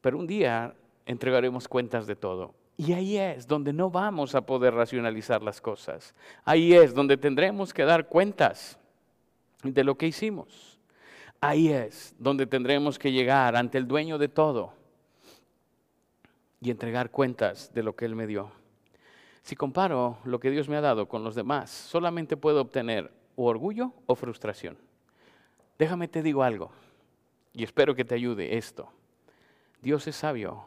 Pero 0.00 0.18
un 0.18 0.26
día 0.26 0.74
entregaremos 1.04 1.68
cuentas 1.68 2.06
de 2.06 2.16
todo. 2.16 2.54
Y 2.76 2.92
ahí 2.92 3.16
es 3.16 3.46
donde 3.46 3.72
no 3.72 3.90
vamos 3.90 4.34
a 4.34 4.42
poder 4.42 4.74
racionalizar 4.74 5.42
las 5.42 5.60
cosas. 5.60 6.14
Ahí 6.44 6.74
es 6.74 6.94
donde 6.94 7.16
tendremos 7.16 7.72
que 7.72 7.84
dar 7.84 8.06
cuentas 8.06 8.78
de 9.62 9.82
lo 9.82 9.96
que 9.96 10.06
hicimos. 10.06 10.78
Ahí 11.40 11.68
es 11.68 12.14
donde 12.18 12.46
tendremos 12.46 12.98
que 12.98 13.12
llegar 13.12 13.56
ante 13.56 13.78
el 13.78 13.86
dueño 13.86 14.18
de 14.18 14.28
todo 14.28 14.72
y 16.60 16.70
entregar 16.70 17.10
cuentas 17.10 17.72
de 17.72 17.82
lo 17.82 17.94
que 17.94 18.04
Él 18.04 18.14
me 18.14 18.26
dio. 18.26 18.50
Si 19.46 19.54
comparo 19.54 20.18
lo 20.24 20.40
que 20.40 20.50
Dios 20.50 20.68
me 20.68 20.76
ha 20.76 20.80
dado 20.80 21.06
con 21.06 21.22
los 21.22 21.36
demás, 21.36 21.70
solamente 21.70 22.36
puedo 22.36 22.60
obtener 22.60 23.12
o 23.36 23.44
orgullo 23.44 23.92
o 24.06 24.16
frustración. 24.16 24.76
Déjame 25.78 26.08
te 26.08 26.20
digo 26.20 26.42
algo, 26.42 26.72
y 27.52 27.62
espero 27.62 27.94
que 27.94 28.04
te 28.04 28.16
ayude 28.16 28.56
esto. 28.56 28.88
Dios 29.80 30.08
es 30.08 30.16
sabio 30.16 30.64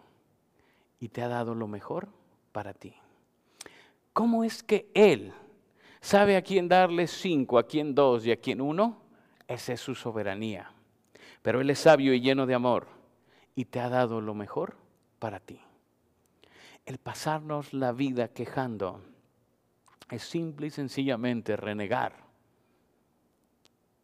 y 0.98 1.10
te 1.10 1.22
ha 1.22 1.28
dado 1.28 1.56
lo 1.56 1.68
mejor 1.68 2.08
para 2.54 2.74
ti. 2.74 2.94
¿Cómo 4.14 4.46
es 4.46 4.64
que 4.64 4.90
Él 4.94 5.34
sabe 6.00 6.38
a 6.38 6.42
quién 6.42 6.70
darle 6.70 7.08
cinco, 7.08 7.60
a 7.60 7.68
quién 7.68 7.94
dos 7.94 8.26
y 8.26 8.32
a 8.32 8.38
quién 8.38 8.62
uno? 8.62 9.02
Esa 9.46 9.74
es 9.74 9.82
su 9.82 9.94
soberanía. 9.94 10.72
Pero 11.42 11.60
Él 11.60 11.70
es 11.70 11.80
sabio 11.80 12.14
y 12.14 12.22
lleno 12.22 12.46
de 12.46 12.54
amor 12.54 12.88
y 13.56 13.66
te 13.66 13.82
ha 13.82 13.90
dado 13.90 14.22
lo 14.22 14.34
mejor 14.36 14.78
para 15.20 15.42
ti 15.42 15.60
el 16.90 16.98
pasarnos 16.98 17.72
la 17.72 17.92
vida 17.92 18.30
quejando 18.30 19.04
es 20.10 20.24
simple 20.24 20.66
y 20.66 20.70
sencillamente 20.72 21.56
renegar 21.56 22.16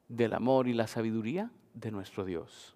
del 0.08 0.36
amor 0.36 0.68
y 0.68 0.74
la 0.74 0.86
sabiduría 0.86 1.50
de 1.74 1.90
nuestro 1.90 2.26
Dios 2.26 2.75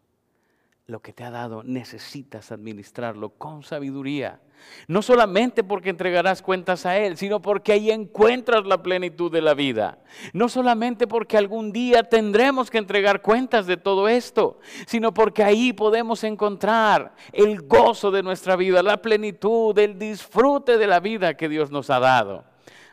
lo 0.89 1.02
que 1.02 1.13
te 1.13 1.23
ha 1.23 1.30
dado, 1.30 1.63
necesitas 1.63 2.52
administrarlo 2.52 3.30
con 3.30 3.63
sabiduría. 3.63 4.41
No 4.88 5.02
solamente 5.02 5.63
porque 5.63 5.89
entregarás 5.89 6.41
cuentas 6.41 6.86
a 6.86 6.97
Él, 6.97 7.15
sino 7.15 7.41
porque 7.41 7.71
ahí 7.71 7.91
encuentras 7.91 8.65
la 8.65 8.82
plenitud 8.82 9.32
de 9.32 9.41
la 9.41 9.54
vida. 9.54 9.99
No 10.34 10.49
solamente 10.49 11.08
porque 11.08 11.38
algún 11.38 11.71
día 11.71 12.04
tendremos 12.04 12.69
que 12.69 12.80
entregar 12.80 13.21
cuentas 13.21 13.67
de 13.67 13.78
todo 13.78 14.10
esto, 14.10 14.60
sino 14.86 15.13
porque 15.13 15.43
ahí 15.43 15.71
podemos 15.71 16.23
encontrar 16.23 17.13
el 17.32 17.62
gozo 17.62 18.12
de 18.12 18.23
nuestra 18.23 18.56
vida, 18.56 18.84
la 18.84 19.02
plenitud, 19.02 19.78
el 19.78 19.97
disfrute 19.97 20.78
de 20.78 20.88
la 20.88 20.99
vida 20.99 21.36
que 21.36 21.47
Dios 21.47 21.71
nos 21.71 21.89
ha 21.89 21.99
dado. 21.99 22.43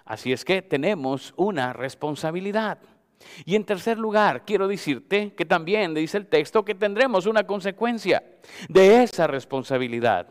Así 0.04 0.32
es 0.32 0.44
que 0.44 0.62
tenemos 0.62 1.35
una 1.37 1.72
responsabilidad. 1.72 2.78
Y 3.44 3.57
en 3.57 3.64
tercer 3.64 3.98
lugar, 3.98 4.44
quiero 4.44 4.68
decirte 4.68 5.35
que 5.35 5.44
también 5.44 5.94
dice 5.94 6.18
el 6.18 6.26
texto 6.26 6.64
que 6.64 6.74
tendremos 6.74 7.26
una 7.26 7.46
consecuencia 7.46 8.22
de 8.68 9.02
esa 9.02 9.26
responsabilidad. 9.26 10.29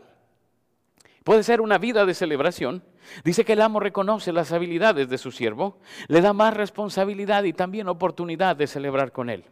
Puede 1.24 1.42
ser 1.42 1.60
una 1.60 1.78
vida 1.78 2.06
de 2.06 2.14
celebración. 2.14 2.84
Dice 3.24 3.44
que 3.44 3.54
el 3.54 3.62
amo 3.62 3.80
reconoce 3.80 4.32
las 4.32 4.52
habilidades 4.52 5.08
de 5.08 5.18
su 5.18 5.32
siervo, 5.32 5.78
le 6.08 6.20
da 6.20 6.32
más 6.32 6.54
responsabilidad 6.54 7.44
y 7.44 7.52
también 7.52 7.88
oportunidad 7.88 8.56
de 8.56 8.66
celebrar 8.66 9.12
con 9.12 9.30
él. 9.30 9.44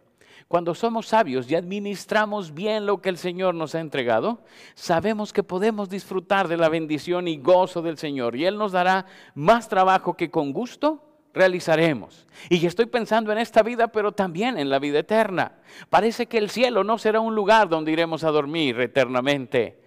Cuando 0.48 0.74
somos 0.74 1.08
sabios 1.08 1.50
y 1.50 1.54
administramos 1.54 2.52
bien 2.52 2.86
lo 2.86 3.00
que 3.00 3.08
el 3.08 3.16
Señor 3.16 3.54
nos 3.54 3.74
ha 3.74 3.80
entregado, 3.80 4.44
sabemos 4.74 5.32
que 5.32 5.42
podemos 5.42 5.88
disfrutar 5.88 6.48
de 6.48 6.56
la 6.56 6.68
bendición 6.68 7.28
y 7.28 7.38
gozo 7.38 7.80
del 7.82 7.96
Señor 7.96 8.36
y 8.36 8.44
Él 8.44 8.58
nos 8.58 8.72
dará 8.72 9.06
más 9.34 9.68
trabajo 9.68 10.14
que 10.14 10.30
con 10.30 10.52
gusto 10.52 11.13
realizaremos. 11.34 12.26
Y 12.48 12.64
estoy 12.64 12.86
pensando 12.86 13.32
en 13.32 13.38
esta 13.38 13.62
vida, 13.62 13.88
pero 13.88 14.12
también 14.12 14.56
en 14.56 14.70
la 14.70 14.78
vida 14.78 15.00
eterna. 15.00 15.52
Parece 15.90 16.26
que 16.26 16.38
el 16.38 16.48
cielo 16.48 16.84
no 16.84 16.96
será 16.98 17.20
un 17.20 17.34
lugar 17.34 17.68
donde 17.68 17.92
iremos 17.92 18.24
a 18.24 18.30
dormir 18.30 18.80
eternamente. 18.80 19.78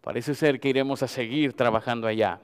Parece 0.00 0.34
ser 0.34 0.60
que 0.60 0.68
iremos 0.68 1.02
a 1.02 1.08
seguir 1.08 1.54
trabajando 1.54 2.06
allá. 2.06 2.40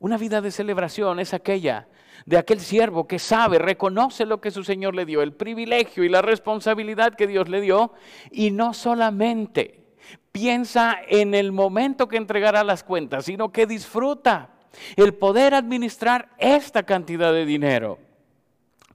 Una 0.00 0.16
vida 0.18 0.40
de 0.40 0.50
celebración 0.50 1.20
es 1.20 1.34
aquella 1.34 1.88
de 2.26 2.38
aquel 2.38 2.60
siervo 2.60 3.06
que 3.06 3.18
sabe, 3.18 3.58
reconoce 3.58 4.24
lo 4.24 4.40
que 4.40 4.50
su 4.50 4.64
Señor 4.64 4.94
le 4.94 5.04
dio, 5.04 5.22
el 5.22 5.32
privilegio 5.32 6.04
y 6.04 6.08
la 6.08 6.22
responsabilidad 6.22 7.14
que 7.14 7.26
Dios 7.26 7.48
le 7.48 7.60
dio, 7.60 7.92
y 8.30 8.50
no 8.50 8.72
solamente 8.72 9.84
piensa 10.32 10.96
en 11.08 11.34
el 11.34 11.52
momento 11.52 12.08
que 12.08 12.16
entregará 12.16 12.64
las 12.64 12.84
cuentas, 12.84 13.26
sino 13.26 13.52
que 13.52 13.66
disfruta 13.66 14.53
el 14.96 15.14
poder 15.14 15.54
administrar 15.54 16.28
esta 16.38 16.82
cantidad 16.82 17.32
de 17.32 17.46
dinero. 17.46 17.98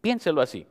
Piénselo 0.02 0.42
así, 0.42 0.66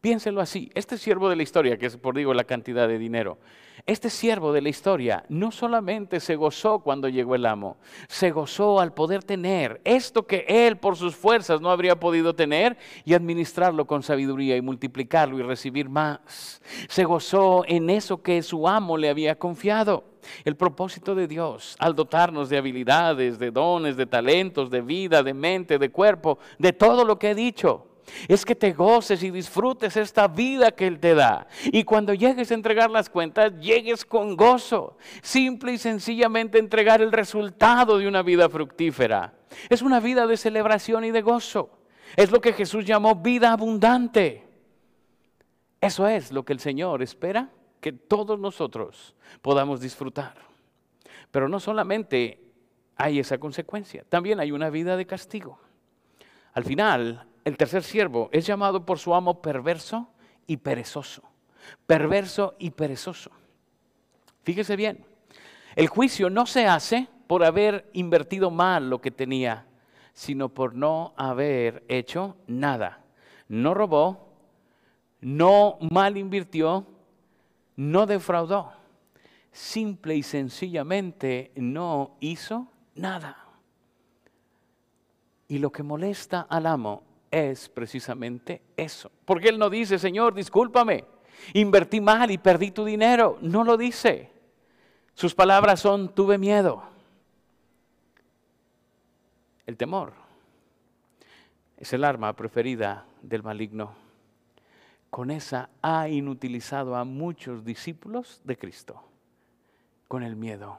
piénselo 0.00 0.40
así. 0.40 0.70
Este 0.74 0.98
siervo 0.98 1.28
de 1.28 1.36
la 1.36 1.42
historia, 1.42 1.78
que 1.78 1.86
es 1.86 1.96
por 1.96 2.16
digo 2.16 2.34
la 2.34 2.44
cantidad 2.44 2.88
de 2.88 2.98
dinero, 2.98 3.38
este 3.86 4.10
siervo 4.10 4.52
de 4.52 4.60
la 4.60 4.68
historia 4.68 5.24
no 5.28 5.50
solamente 5.50 6.20
se 6.20 6.36
gozó 6.36 6.80
cuando 6.80 7.08
llegó 7.08 7.34
el 7.34 7.46
amo, 7.46 7.76
se 8.08 8.30
gozó 8.30 8.80
al 8.80 8.92
poder 8.92 9.22
tener 9.22 9.80
esto 9.84 10.26
que 10.26 10.44
él 10.48 10.76
por 10.76 10.96
sus 10.96 11.16
fuerzas 11.16 11.60
no 11.60 11.70
habría 11.70 11.98
podido 11.98 12.34
tener 12.34 12.76
y 13.04 13.14
administrarlo 13.14 13.86
con 13.86 14.02
sabiduría 14.02 14.56
y 14.56 14.62
multiplicarlo 14.62 15.38
y 15.38 15.42
recibir 15.42 15.88
más. 15.88 16.60
Se 16.88 17.04
gozó 17.04 17.64
en 17.66 17.88
eso 17.90 18.22
que 18.22 18.42
su 18.42 18.68
amo 18.68 18.96
le 18.96 19.08
había 19.08 19.38
confiado. 19.38 20.04
El 20.44 20.56
propósito 20.56 21.14
de 21.14 21.26
Dios 21.26 21.74
al 21.78 21.94
dotarnos 21.94 22.50
de 22.50 22.58
habilidades, 22.58 23.38
de 23.38 23.50
dones, 23.50 23.96
de 23.96 24.04
talentos, 24.04 24.68
de 24.68 24.82
vida, 24.82 25.22
de 25.22 25.32
mente, 25.32 25.78
de 25.78 25.90
cuerpo, 25.90 26.38
de 26.58 26.72
todo 26.72 27.04
lo 27.04 27.18
que 27.18 27.30
he 27.30 27.34
dicho, 27.34 27.87
es 28.26 28.44
que 28.44 28.54
te 28.54 28.72
goces 28.72 29.22
y 29.22 29.30
disfrutes 29.30 29.96
esta 29.96 30.28
vida 30.28 30.70
que 30.70 30.86
Él 30.86 30.98
te 30.98 31.14
da. 31.14 31.46
Y 31.66 31.84
cuando 31.84 32.14
llegues 32.14 32.50
a 32.50 32.54
entregar 32.54 32.90
las 32.90 33.10
cuentas, 33.10 33.52
llegues 33.60 34.04
con 34.04 34.36
gozo. 34.36 34.96
Simple 35.22 35.72
y 35.72 35.78
sencillamente 35.78 36.58
entregar 36.58 37.00
el 37.00 37.12
resultado 37.12 37.98
de 37.98 38.08
una 38.08 38.22
vida 38.22 38.48
fructífera. 38.48 39.34
Es 39.68 39.82
una 39.82 40.00
vida 40.00 40.26
de 40.26 40.36
celebración 40.36 41.04
y 41.04 41.10
de 41.10 41.22
gozo. 41.22 41.70
Es 42.16 42.30
lo 42.30 42.40
que 42.40 42.52
Jesús 42.52 42.84
llamó 42.84 43.16
vida 43.16 43.52
abundante. 43.52 44.46
Eso 45.80 46.06
es 46.08 46.32
lo 46.32 46.44
que 46.44 46.52
el 46.52 46.60
Señor 46.60 47.02
espera 47.02 47.50
que 47.80 47.92
todos 47.92 48.38
nosotros 48.38 49.14
podamos 49.42 49.80
disfrutar. 49.80 50.34
Pero 51.30 51.48
no 51.48 51.60
solamente 51.60 52.40
hay 52.96 53.20
esa 53.20 53.38
consecuencia, 53.38 54.04
también 54.08 54.40
hay 54.40 54.50
una 54.50 54.70
vida 54.70 54.96
de 54.96 55.06
castigo. 55.06 55.60
Al 56.52 56.64
final, 56.64 57.28
el 57.48 57.56
tercer 57.56 57.82
siervo 57.82 58.28
es 58.30 58.46
llamado 58.46 58.84
por 58.84 58.98
su 58.98 59.14
amo 59.14 59.40
perverso 59.40 60.08
y 60.46 60.58
perezoso. 60.58 61.22
Perverso 61.86 62.54
y 62.58 62.70
perezoso. 62.70 63.30
Fíjese 64.44 64.76
bien, 64.76 65.04
El 65.76 65.86
juicio 65.86 66.28
no 66.28 66.46
se 66.46 66.66
hace 66.66 67.08
por 67.26 67.44
haber 67.44 67.88
invertido 67.92 68.50
mal 68.50 68.90
lo 68.90 69.00
que 69.00 69.10
tenía, 69.10 69.66
sino 70.12 70.48
por 70.48 70.74
no 70.74 71.14
haber 71.16 71.84
hecho 71.88 72.36
nada. 72.46 73.04
No 73.48 73.74
robó, 73.74 74.32
no 75.20 75.78
mal 75.92 76.16
invirtió, 76.16 76.84
no 77.76 78.06
defraudó. 78.06 78.72
Simple 79.52 80.16
y 80.16 80.22
sencillamente 80.22 81.52
no 81.54 82.16
hizo 82.20 82.68
nada. 82.94 83.44
Y 85.46 85.58
lo 85.58 85.70
que 85.70 85.82
molesta 85.82 86.40
al 86.40 86.66
amo 86.66 87.07
es 87.30 87.68
precisamente 87.68 88.62
eso. 88.76 89.10
Porque 89.24 89.48
él 89.48 89.58
no 89.58 89.70
dice, 89.70 89.98
Señor, 89.98 90.34
discúlpame, 90.34 91.04
invertí 91.54 92.00
mal 92.00 92.30
y 92.30 92.38
perdí 92.38 92.70
tu 92.70 92.84
dinero. 92.84 93.38
No 93.40 93.64
lo 93.64 93.76
dice. 93.76 94.30
Sus 95.14 95.34
palabras 95.34 95.80
son, 95.80 96.14
tuve 96.14 96.38
miedo. 96.38 96.82
El 99.66 99.76
temor 99.76 100.12
es 101.76 101.92
el 101.92 102.04
arma 102.04 102.34
preferida 102.34 103.04
del 103.22 103.42
maligno. 103.42 103.92
Con 105.10 105.30
esa 105.30 105.70
ha 105.82 106.08
inutilizado 106.08 106.96
a 106.96 107.04
muchos 107.04 107.64
discípulos 107.64 108.40
de 108.44 108.56
Cristo, 108.58 109.02
con 110.06 110.22
el 110.22 110.36
miedo. 110.36 110.78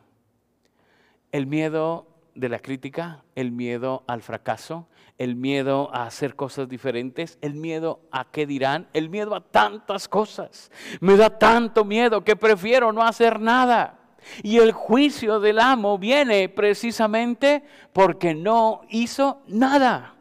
El 1.31 1.47
miedo 1.47 2.07
de 2.39 2.49
la 2.49 2.59
crítica, 2.59 3.23
el 3.35 3.51
miedo 3.51 4.03
al 4.07 4.21
fracaso, 4.21 4.87
el 5.17 5.35
miedo 5.35 5.93
a 5.93 6.05
hacer 6.05 6.35
cosas 6.35 6.69
diferentes, 6.69 7.37
el 7.41 7.55
miedo 7.55 8.01
a 8.11 8.31
qué 8.31 8.47
dirán, 8.47 8.87
el 8.93 9.09
miedo 9.09 9.35
a 9.35 9.41
tantas 9.41 10.07
cosas. 10.07 10.71
Me 11.01 11.17
da 11.17 11.37
tanto 11.37 11.83
miedo 11.83 12.23
que 12.23 12.35
prefiero 12.35 12.93
no 12.93 13.03
hacer 13.03 13.39
nada. 13.39 13.99
Y 14.43 14.57
el 14.57 14.71
juicio 14.71 15.39
del 15.39 15.59
amo 15.59 15.97
viene 15.97 16.49
precisamente 16.49 17.63
porque 17.91 18.33
no 18.33 18.81
hizo 18.89 19.41
nada. 19.47 20.15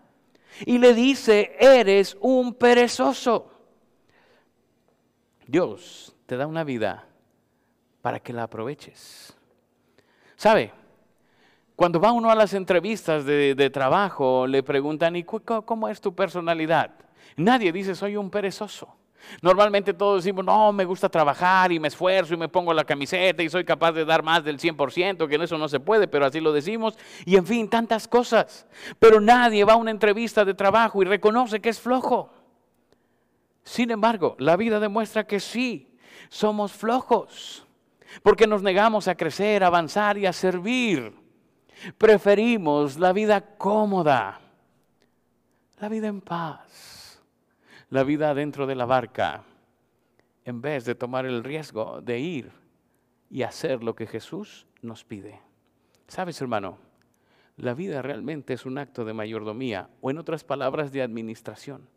Y 0.66 0.78
le 0.78 0.94
dice, 0.94 1.56
eres 1.60 2.16
un 2.20 2.54
perezoso. 2.54 3.52
Dios 5.46 6.16
te 6.26 6.36
da 6.36 6.46
una 6.46 6.64
vida 6.64 7.06
para 8.02 8.20
que 8.20 8.32
la 8.32 8.44
aproveches. 8.44 9.36
¿Sabe? 10.36 10.72
Cuando 11.78 12.00
va 12.00 12.10
uno 12.10 12.28
a 12.28 12.34
las 12.34 12.54
entrevistas 12.54 13.24
de, 13.24 13.70
trabajo, 13.72 14.48
le 14.48 14.64
preguntan, 14.64 15.14
¿y 15.14 15.22
cómo 15.22 15.88
es 15.88 16.00
tu 16.00 16.12
personalidad? 16.12 16.90
Nadie 17.36 17.70
dice, 17.70 17.94
soy 17.94 18.16
un 18.16 18.30
perezoso. 18.30 18.96
Normalmente 19.42 19.94
todos 19.94 20.24
decimos, 20.24 20.44
no, 20.44 20.72
me 20.72 20.84
gusta 20.84 21.08
trabajar 21.08 21.70
y 21.70 21.78
me 21.78 21.86
esfuerzo 21.86 22.34
y 22.34 22.36
me 22.36 22.48
pongo 22.48 22.74
la 22.74 22.82
camiseta 22.82 23.44
y 23.44 23.48
soy 23.48 23.64
capaz 23.64 23.92
de 23.92 24.04
dar 24.04 24.24
más 24.24 24.42
del 24.42 24.58
100%, 24.58 25.28
que 25.28 25.36
en 25.36 25.42
eso 25.42 25.56
no 25.56 25.68
se 25.68 25.78
puede, 25.78 26.08
pero 26.08 26.26
así 26.26 26.40
lo 26.40 26.52
decimos. 26.52 26.98
Y 27.24 27.36
en 27.36 27.46
fin, 27.46 27.70
tantas 27.70 28.08
cosas. 28.08 28.66
Pero 28.98 29.20
nadie 29.20 29.62
va 29.62 29.74
a 29.74 29.76
una 29.76 29.92
entrevista 29.92 30.44
de 30.44 30.54
trabajo 30.54 31.00
y 31.00 31.04
reconoce 31.04 31.60
que 31.60 31.68
es 31.68 31.78
flojo. 31.78 32.32
Sin 33.62 33.92
embargo, 33.92 34.34
la 34.40 34.56
vida 34.56 34.80
demuestra 34.80 35.28
que 35.28 35.38
sí, 35.38 35.96
somos 36.28 36.72
flojos, 36.72 37.64
porque 38.24 38.48
nos 38.48 38.64
negamos 38.64 39.06
a 39.06 39.14
crecer, 39.14 39.62
avanzar 39.62 40.18
y 40.18 40.26
a 40.26 40.32
servir. 40.32 41.27
Preferimos 41.96 42.98
la 42.98 43.12
vida 43.12 43.56
cómoda, 43.56 44.40
la 45.80 45.88
vida 45.88 46.08
en 46.08 46.20
paz, 46.20 47.22
la 47.90 48.02
vida 48.02 48.34
dentro 48.34 48.66
de 48.66 48.74
la 48.74 48.84
barca, 48.84 49.44
en 50.44 50.60
vez 50.60 50.84
de 50.84 50.94
tomar 50.94 51.26
el 51.26 51.44
riesgo 51.44 52.00
de 52.00 52.18
ir 52.18 52.52
y 53.30 53.42
hacer 53.42 53.82
lo 53.82 53.94
que 53.94 54.06
Jesús 54.06 54.66
nos 54.82 55.04
pide. 55.04 55.40
¿Sabes, 56.06 56.40
hermano? 56.40 56.78
La 57.56 57.74
vida 57.74 58.02
realmente 58.02 58.54
es 58.54 58.66
un 58.66 58.78
acto 58.78 59.04
de 59.04 59.12
mayordomía, 59.12 59.90
o 60.00 60.10
en 60.10 60.18
otras 60.18 60.44
palabras, 60.44 60.92
de 60.92 61.02
administración, 61.02 61.88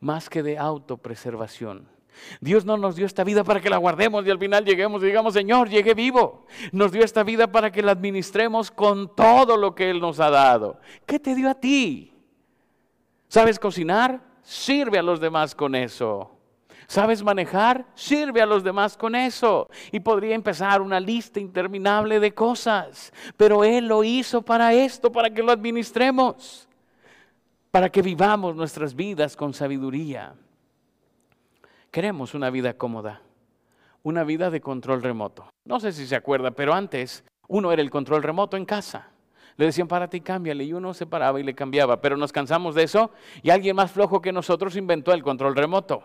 más 0.00 0.28
que 0.28 0.42
de 0.42 0.58
autopreservación. 0.58 1.95
Dios 2.40 2.64
no 2.64 2.76
nos 2.76 2.96
dio 2.96 3.06
esta 3.06 3.24
vida 3.24 3.44
para 3.44 3.60
que 3.60 3.70
la 3.70 3.76
guardemos 3.76 4.26
y 4.26 4.30
al 4.30 4.38
final 4.38 4.64
lleguemos 4.64 5.02
y 5.02 5.06
digamos, 5.06 5.34
Señor, 5.34 5.68
llegué 5.68 5.94
vivo. 5.94 6.46
Nos 6.72 6.92
dio 6.92 7.04
esta 7.04 7.22
vida 7.22 7.50
para 7.50 7.70
que 7.70 7.82
la 7.82 7.92
administremos 7.92 8.70
con 8.70 9.14
todo 9.14 9.56
lo 9.56 9.74
que 9.74 9.90
Él 9.90 10.00
nos 10.00 10.20
ha 10.20 10.30
dado. 10.30 10.78
¿Qué 11.06 11.18
te 11.18 11.34
dio 11.34 11.50
a 11.50 11.54
ti? 11.54 12.12
¿Sabes 13.28 13.58
cocinar? 13.58 14.20
Sirve 14.42 14.98
a 14.98 15.02
los 15.02 15.20
demás 15.20 15.54
con 15.54 15.74
eso. 15.74 16.30
¿Sabes 16.86 17.22
manejar? 17.22 17.84
Sirve 17.94 18.40
a 18.40 18.46
los 18.46 18.62
demás 18.62 18.96
con 18.96 19.14
eso. 19.14 19.68
Y 19.90 20.00
podría 20.00 20.34
empezar 20.34 20.80
una 20.80 21.00
lista 21.00 21.40
interminable 21.40 22.20
de 22.20 22.32
cosas. 22.32 23.12
Pero 23.36 23.64
Él 23.64 23.88
lo 23.88 24.04
hizo 24.04 24.42
para 24.42 24.72
esto, 24.72 25.10
para 25.10 25.30
que 25.30 25.42
lo 25.42 25.50
administremos. 25.50 26.68
Para 27.72 27.90
que 27.90 28.02
vivamos 28.02 28.54
nuestras 28.54 28.94
vidas 28.94 29.36
con 29.36 29.52
sabiduría. 29.52 30.34
Queremos 31.96 32.34
una 32.34 32.50
vida 32.50 32.74
cómoda, 32.74 33.22
una 34.02 34.22
vida 34.22 34.50
de 34.50 34.60
control 34.60 35.02
remoto. 35.02 35.48
No 35.64 35.80
sé 35.80 35.92
si 35.92 36.06
se 36.06 36.14
acuerda, 36.14 36.50
pero 36.50 36.74
antes 36.74 37.24
uno 37.48 37.72
era 37.72 37.80
el 37.80 37.88
control 37.88 38.22
remoto 38.22 38.58
en 38.58 38.66
casa. 38.66 39.08
Le 39.56 39.64
decían, 39.64 39.88
párate 39.88 40.18
y 40.18 40.20
cámbiale, 40.20 40.62
y 40.64 40.74
uno 40.74 40.92
se 40.92 41.06
paraba 41.06 41.40
y 41.40 41.42
le 41.42 41.54
cambiaba, 41.54 42.02
pero 42.02 42.18
nos 42.18 42.32
cansamos 42.32 42.74
de 42.74 42.82
eso 42.82 43.12
y 43.42 43.48
alguien 43.48 43.76
más 43.76 43.92
flojo 43.92 44.20
que 44.20 44.30
nosotros 44.30 44.76
inventó 44.76 45.14
el 45.14 45.22
control 45.22 45.56
remoto. 45.56 46.02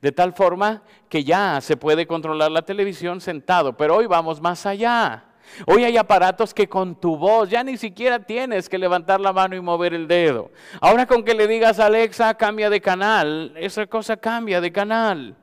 De 0.00 0.12
tal 0.12 0.34
forma 0.34 0.84
que 1.08 1.24
ya 1.24 1.60
se 1.60 1.76
puede 1.76 2.06
controlar 2.06 2.52
la 2.52 2.62
televisión 2.62 3.20
sentado, 3.20 3.76
pero 3.76 3.96
hoy 3.96 4.06
vamos 4.06 4.40
más 4.40 4.66
allá. 4.66 5.33
Hoy 5.66 5.84
hay 5.84 5.96
aparatos 5.96 6.52
que 6.52 6.68
con 6.68 6.94
tu 7.00 7.16
voz 7.16 7.50
ya 7.50 7.62
ni 7.62 7.76
siquiera 7.76 8.18
tienes 8.18 8.68
que 8.68 8.78
levantar 8.78 9.20
la 9.20 9.32
mano 9.32 9.56
y 9.56 9.60
mover 9.60 9.94
el 9.94 10.08
dedo. 10.08 10.50
Ahora 10.80 11.06
con 11.06 11.24
que 11.24 11.34
le 11.34 11.46
digas 11.46 11.78
a 11.78 11.86
Alexa, 11.86 12.34
cambia 12.34 12.70
de 12.70 12.80
canal, 12.80 13.52
esa 13.56 13.86
cosa 13.86 14.16
cambia 14.16 14.60
de 14.60 14.72
canal. 14.72 15.36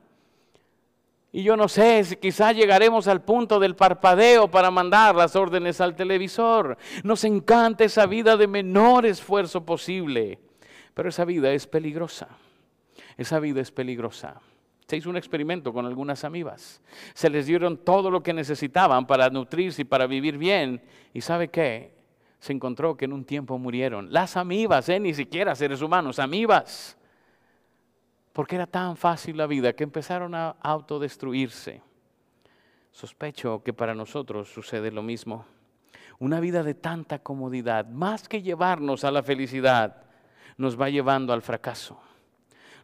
Y 1.33 1.43
yo 1.43 1.55
no 1.55 1.69
sé 1.69 2.03
si 2.03 2.17
quizá 2.17 2.51
llegaremos 2.51 3.07
al 3.07 3.21
punto 3.21 3.59
del 3.59 3.75
parpadeo 3.75 4.51
para 4.51 4.69
mandar 4.69 5.15
las 5.15 5.35
órdenes 5.35 5.79
al 5.79 5.95
televisor. 5.95 6.77
Nos 7.03 7.23
encanta 7.23 7.85
esa 7.85 8.05
vida 8.05 8.35
de 8.35 8.47
menor 8.47 9.05
esfuerzo 9.05 9.65
posible, 9.65 10.39
pero 10.93 11.07
esa 11.07 11.23
vida 11.23 11.53
es 11.53 11.67
peligrosa. 11.67 12.27
Esa 13.17 13.39
vida 13.39 13.61
es 13.61 13.71
peligrosa. 13.71 14.41
Se 14.87 14.97
hizo 14.97 15.09
un 15.09 15.17
experimento 15.17 15.71
con 15.71 15.85
algunas 15.85 16.23
amibas. 16.23 16.81
Se 17.13 17.29
les 17.29 17.45
dieron 17.45 17.77
todo 17.77 18.11
lo 18.11 18.21
que 18.21 18.33
necesitaban 18.33 19.07
para 19.07 19.29
nutrirse 19.29 19.83
y 19.83 19.85
para 19.85 20.07
vivir 20.07 20.37
bien. 20.37 20.81
¿Y 21.13 21.21
sabe 21.21 21.49
qué? 21.49 21.95
Se 22.39 22.51
encontró 22.51 22.97
que 22.97 23.05
en 23.05 23.13
un 23.13 23.23
tiempo 23.23 23.57
murieron. 23.57 24.11
Las 24.11 24.35
amibas, 24.35 24.89
¿eh? 24.89 24.99
ni 24.99 25.13
siquiera 25.13 25.55
seres 25.55 25.81
humanos, 25.81 26.19
amibas. 26.19 26.97
Porque 28.33 28.55
era 28.55 28.67
tan 28.67 28.97
fácil 28.97 29.37
la 29.37 29.47
vida 29.47 29.73
que 29.73 29.83
empezaron 29.83 30.35
a 30.35 30.55
autodestruirse. 30.61 31.81
Sospecho 32.91 33.61
que 33.63 33.73
para 33.73 33.95
nosotros 33.95 34.51
sucede 34.51 34.91
lo 34.91 35.03
mismo. 35.03 35.45
Una 36.19 36.39
vida 36.39 36.63
de 36.63 36.73
tanta 36.73 37.19
comodidad, 37.19 37.87
más 37.87 38.27
que 38.27 38.41
llevarnos 38.41 39.05
a 39.05 39.11
la 39.11 39.23
felicidad, 39.23 40.03
nos 40.57 40.79
va 40.79 40.89
llevando 40.89 41.31
al 41.33 41.41
fracaso 41.41 41.99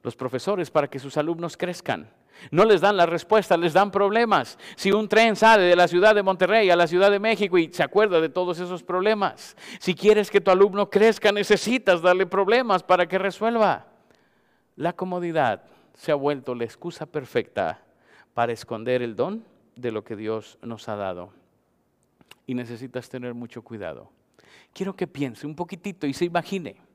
los 0.04 0.16
profesores 0.16 0.72
para 0.72 0.90
que 0.90 1.00
sus 1.00 1.18
alumnos 1.18 1.58
crezcan. 1.58 2.10
No 2.52 2.66
les 2.66 2.82
dan 2.82 2.98
la 2.98 3.06
respuesta, 3.06 3.58
les 3.58 3.74
dan 3.74 3.92
problemas. 3.92 4.58
Si 4.76 4.92
un 4.92 5.08
tren 5.08 5.36
sale 5.36 5.64
de 5.64 5.76
la 5.76 5.88
ciudad 5.88 6.14
de 6.14 6.24
Monterrey 6.24 6.70
a 6.70 6.76
la 6.76 6.88
ciudad 6.88 7.10
de 7.10 7.20
México 7.20 7.58
y 7.58 7.72
se 7.74 7.84
acuerda 7.84 8.22
de 8.22 8.30
todos 8.30 8.60
esos 8.60 8.84
problemas, 8.84 9.58
si 9.80 9.96
quieres 9.96 10.30
que 10.30 10.42
tu 10.42 10.52
alumno 10.52 10.90
crezca, 10.90 11.32
necesitas 11.32 12.02
darle 12.02 12.26
problemas 12.26 12.84
para 12.84 13.08
que 13.08 13.18
resuelva. 13.18 13.88
La 14.76 14.94
comodidad 14.94 15.64
se 15.94 16.12
ha 16.12 16.16
vuelto 16.16 16.54
la 16.54 16.64
excusa 16.64 17.06
perfecta 17.06 17.82
para 18.34 18.54
esconder 18.54 19.02
el 19.02 19.16
don 19.16 19.44
de 19.76 19.92
lo 19.92 20.04
que 20.04 20.16
Dios 20.16 20.60
nos 20.62 20.88
ha 20.90 20.96
dado. 20.96 21.32
Y 22.46 22.54
necesitas 22.54 23.10
tener 23.10 23.34
mucho 23.34 23.64
cuidado. 23.64 24.12
Quiero 24.74 24.96
que 24.96 25.08
piense 25.08 25.48
un 25.48 25.56
poquitito 25.56 26.06
y 26.06 26.14
se 26.14 26.26
imagine 26.26 26.87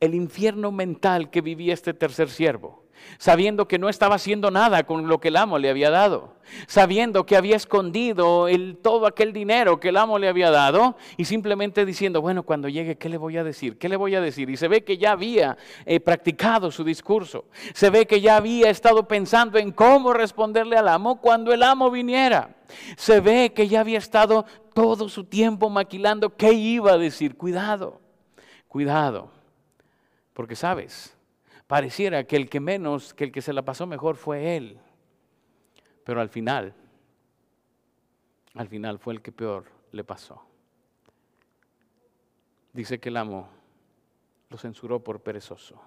el 0.00 0.14
infierno 0.14 0.72
mental 0.72 1.30
que 1.30 1.40
vivía 1.42 1.74
este 1.74 1.94
tercer 1.94 2.30
siervo, 2.30 2.84
sabiendo 3.18 3.68
que 3.68 3.78
no 3.78 3.88
estaba 3.88 4.14
haciendo 4.14 4.50
nada 4.50 4.84
con 4.84 5.08
lo 5.08 5.20
que 5.20 5.28
el 5.28 5.36
amo 5.36 5.58
le 5.58 5.68
había 5.68 5.90
dado, 5.90 6.36
sabiendo 6.66 7.26
que 7.26 7.36
había 7.36 7.56
escondido 7.56 8.46
todo 8.82 9.06
aquel 9.06 9.32
dinero 9.32 9.78
que 9.78 9.90
el 9.90 9.96
amo 9.96 10.18
le 10.18 10.28
había 10.28 10.50
dado 10.50 10.96
y 11.16 11.24
simplemente 11.26 11.84
diciendo, 11.84 12.20
bueno, 12.20 12.42
cuando 12.44 12.68
llegue, 12.68 12.96
¿qué 12.96 13.08
le 13.08 13.18
voy 13.18 13.36
a 13.36 13.44
decir? 13.44 13.78
¿Qué 13.78 13.88
le 13.88 13.96
voy 13.96 14.14
a 14.14 14.20
decir? 14.20 14.48
Y 14.50 14.56
se 14.56 14.68
ve 14.68 14.84
que 14.84 14.98
ya 14.98 15.12
había 15.12 15.56
eh, 15.84 16.00
practicado 16.00 16.70
su 16.70 16.84
discurso, 16.84 17.46
se 17.74 17.90
ve 17.90 18.06
que 18.06 18.20
ya 18.20 18.36
había 18.36 18.70
estado 18.70 19.06
pensando 19.06 19.58
en 19.58 19.72
cómo 19.72 20.12
responderle 20.12 20.76
al 20.76 20.88
amo 20.88 21.20
cuando 21.20 21.52
el 21.52 21.62
amo 21.62 21.90
viniera. 21.90 22.56
Se 22.96 23.20
ve 23.20 23.52
que 23.52 23.66
ya 23.68 23.80
había 23.80 23.98
estado 23.98 24.46
todo 24.74 25.08
su 25.08 25.24
tiempo 25.24 25.68
maquilando 25.68 26.36
qué 26.36 26.52
iba 26.52 26.92
a 26.92 26.98
decir. 26.98 27.36
Cuidado, 27.36 28.00
cuidado 28.68 29.39
porque 30.40 30.56
sabes, 30.56 31.14
pareciera 31.66 32.24
que 32.24 32.34
el 32.34 32.48
que 32.48 32.60
menos, 32.60 33.12
que 33.12 33.24
el 33.24 33.30
que 33.30 33.42
se 33.42 33.52
la 33.52 33.60
pasó 33.60 33.86
mejor 33.86 34.16
fue 34.16 34.56
él. 34.56 34.80
Pero 36.02 36.18
al 36.22 36.30
final, 36.30 36.72
al 38.54 38.66
final 38.66 38.98
fue 38.98 39.12
el 39.12 39.20
que 39.20 39.32
peor 39.32 39.66
le 39.92 40.02
pasó. 40.02 40.42
Dice 42.72 42.98
que 42.98 43.10
el 43.10 43.18
amo 43.18 43.50
lo 44.48 44.56
censuró 44.56 45.04
por 45.04 45.20
perezoso. 45.20 45.78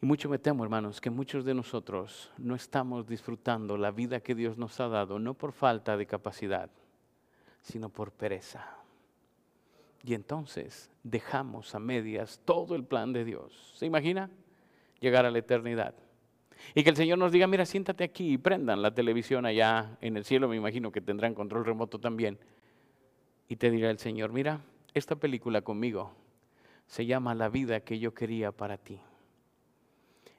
Y 0.00 0.06
mucho 0.06 0.30
me 0.30 0.38
temo, 0.38 0.64
hermanos, 0.64 0.98
que 0.98 1.10
muchos 1.10 1.44
de 1.44 1.52
nosotros 1.52 2.32
no 2.38 2.54
estamos 2.54 3.06
disfrutando 3.06 3.76
la 3.76 3.90
vida 3.90 4.20
que 4.20 4.34
Dios 4.34 4.56
nos 4.56 4.80
ha 4.80 4.88
dado, 4.88 5.18
no 5.18 5.34
por 5.34 5.52
falta 5.52 5.98
de 5.98 6.06
capacidad, 6.06 6.70
sino 7.60 7.90
por 7.90 8.12
pereza. 8.12 8.79
Y 10.02 10.14
entonces 10.14 10.90
dejamos 11.02 11.74
a 11.74 11.78
medias 11.78 12.40
todo 12.44 12.74
el 12.74 12.84
plan 12.84 13.12
de 13.12 13.24
Dios. 13.24 13.74
¿Se 13.76 13.86
imagina? 13.86 14.30
Llegar 15.00 15.26
a 15.26 15.30
la 15.30 15.38
eternidad. 15.38 15.94
Y 16.74 16.82
que 16.82 16.90
el 16.90 16.96
Señor 16.96 17.18
nos 17.18 17.32
diga, 17.32 17.46
mira, 17.46 17.64
siéntate 17.64 18.04
aquí 18.04 18.32
y 18.32 18.38
prendan 18.38 18.82
la 18.82 18.92
televisión 18.92 19.46
allá 19.46 19.96
en 20.00 20.16
el 20.16 20.24
cielo, 20.24 20.48
me 20.48 20.56
imagino 20.56 20.92
que 20.92 21.00
tendrán 21.00 21.34
control 21.34 21.64
remoto 21.64 21.98
también. 21.98 22.38
Y 23.48 23.56
te 23.56 23.70
dirá 23.70 23.90
el 23.90 23.98
Señor, 23.98 24.32
mira, 24.32 24.60
esta 24.94 25.16
película 25.16 25.62
conmigo 25.62 26.12
se 26.86 27.06
llama 27.06 27.34
La 27.34 27.48
vida 27.48 27.80
que 27.80 27.98
yo 27.98 28.12
quería 28.14 28.52
para 28.52 28.76
ti. 28.76 28.98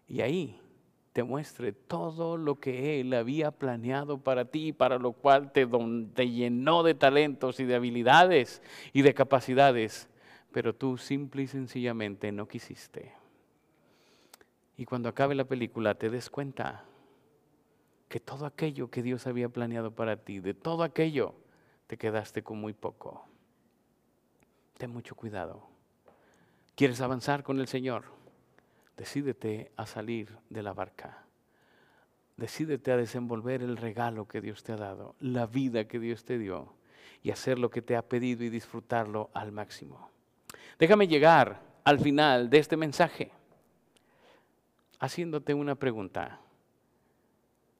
Y 0.08 0.21
ahí 0.21 0.60
te 1.13 1.24
muestre 1.24 1.74
todo 1.74 2.38
lo 2.38 2.60
que 2.60 3.02
Él 3.02 3.13
había 3.13 3.52
planeado 3.52 4.19
para 4.19 4.45
ti, 4.45 4.71
para 4.71 4.97
lo 4.97 5.12
cual 5.12 5.52
te, 5.52 5.67
te 6.13 6.30
llenó 6.30 6.84
de 6.84 6.93
talentos 6.93 7.60
y 7.60 7.65
de 7.65 7.76
habilidades 7.76 8.62
y 8.93 9.02
de 9.02 9.13
capacidades, 9.13 10.10
pero 10.52 10.74
tú 10.74 10.97
simple 10.97 11.43
y 11.43 11.47
sencillamente 11.47 12.32
no 12.32 12.47
quisiste. 12.47 13.13
Y 14.78 14.86
cuando 14.86 15.10
acabe 15.10 15.36
la 15.36 15.45
película 15.45 15.95
te 15.95 16.10
des 16.10 16.30
cuenta 16.30 16.86
que 18.08 18.19
todo 18.19 18.45
aquello 18.45 18.89
que 18.89 19.04
Dios 19.04 19.28
había 19.28 19.50
planeado 19.50 19.91
para 19.91 20.17
ti, 20.17 20.39
de 20.39 20.54
todo 20.54 20.84
aquello, 20.84 21.36
te 21.88 21.97
quedaste 21.97 22.41
con 22.41 22.60
muy 22.60 22.74
poco. 22.74 23.26
Ten 24.78 24.91
mucho 24.91 25.15
cuidado. 25.15 25.67
¿Quieres 26.76 27.02
avanzar 27.02 27.43
con 27.43 27.60
el 27.60 27.67
Señor? 27.67 28.20
Decídete 29.01 29.71
a 29.77 29.87
salir 29.87 30.37
de 30.51 30.61
la 30.61 30.73
barca. 30.73 31.23
Decídete 32.37 32.91
a 32.91 32.97
desenvolver 32.97 33.63
el 33.63 33.77
regalo 33.77 34.27
que 34.27 34.41
Dios 34.41 34.61
te 34.61 34.73
ha 34.73 34.75
dado, 34.75 35.15
la 35.19 35.47
vida 35.47 35.87
que 35.87 35.97
Dios 35.97 36.23
te 36.23 36.37
dio 36.37 36.75
y 37.23 37.31
hacer 37.31 37.57
lo 37.57 37.71
que 37.71 37.81
te 37.81 37.95
ha 37.95 38.07
pedido 38.07 38.43
y 38.43 38.51
disfrutarlo 38.51 39.31
al 39.33 39.51
máximo. 39.51 40.11
Déjame 40.77 41.07
llegar 41.07 41.63
al 41.83 41.99
final 41.99 42.51
de 42.51 42.59
este 42.59 42.77
mensaje 42.77 43.31
haciéndote 44.99 45.55
una 45.55 45.73
pregunta. 45.73 46.39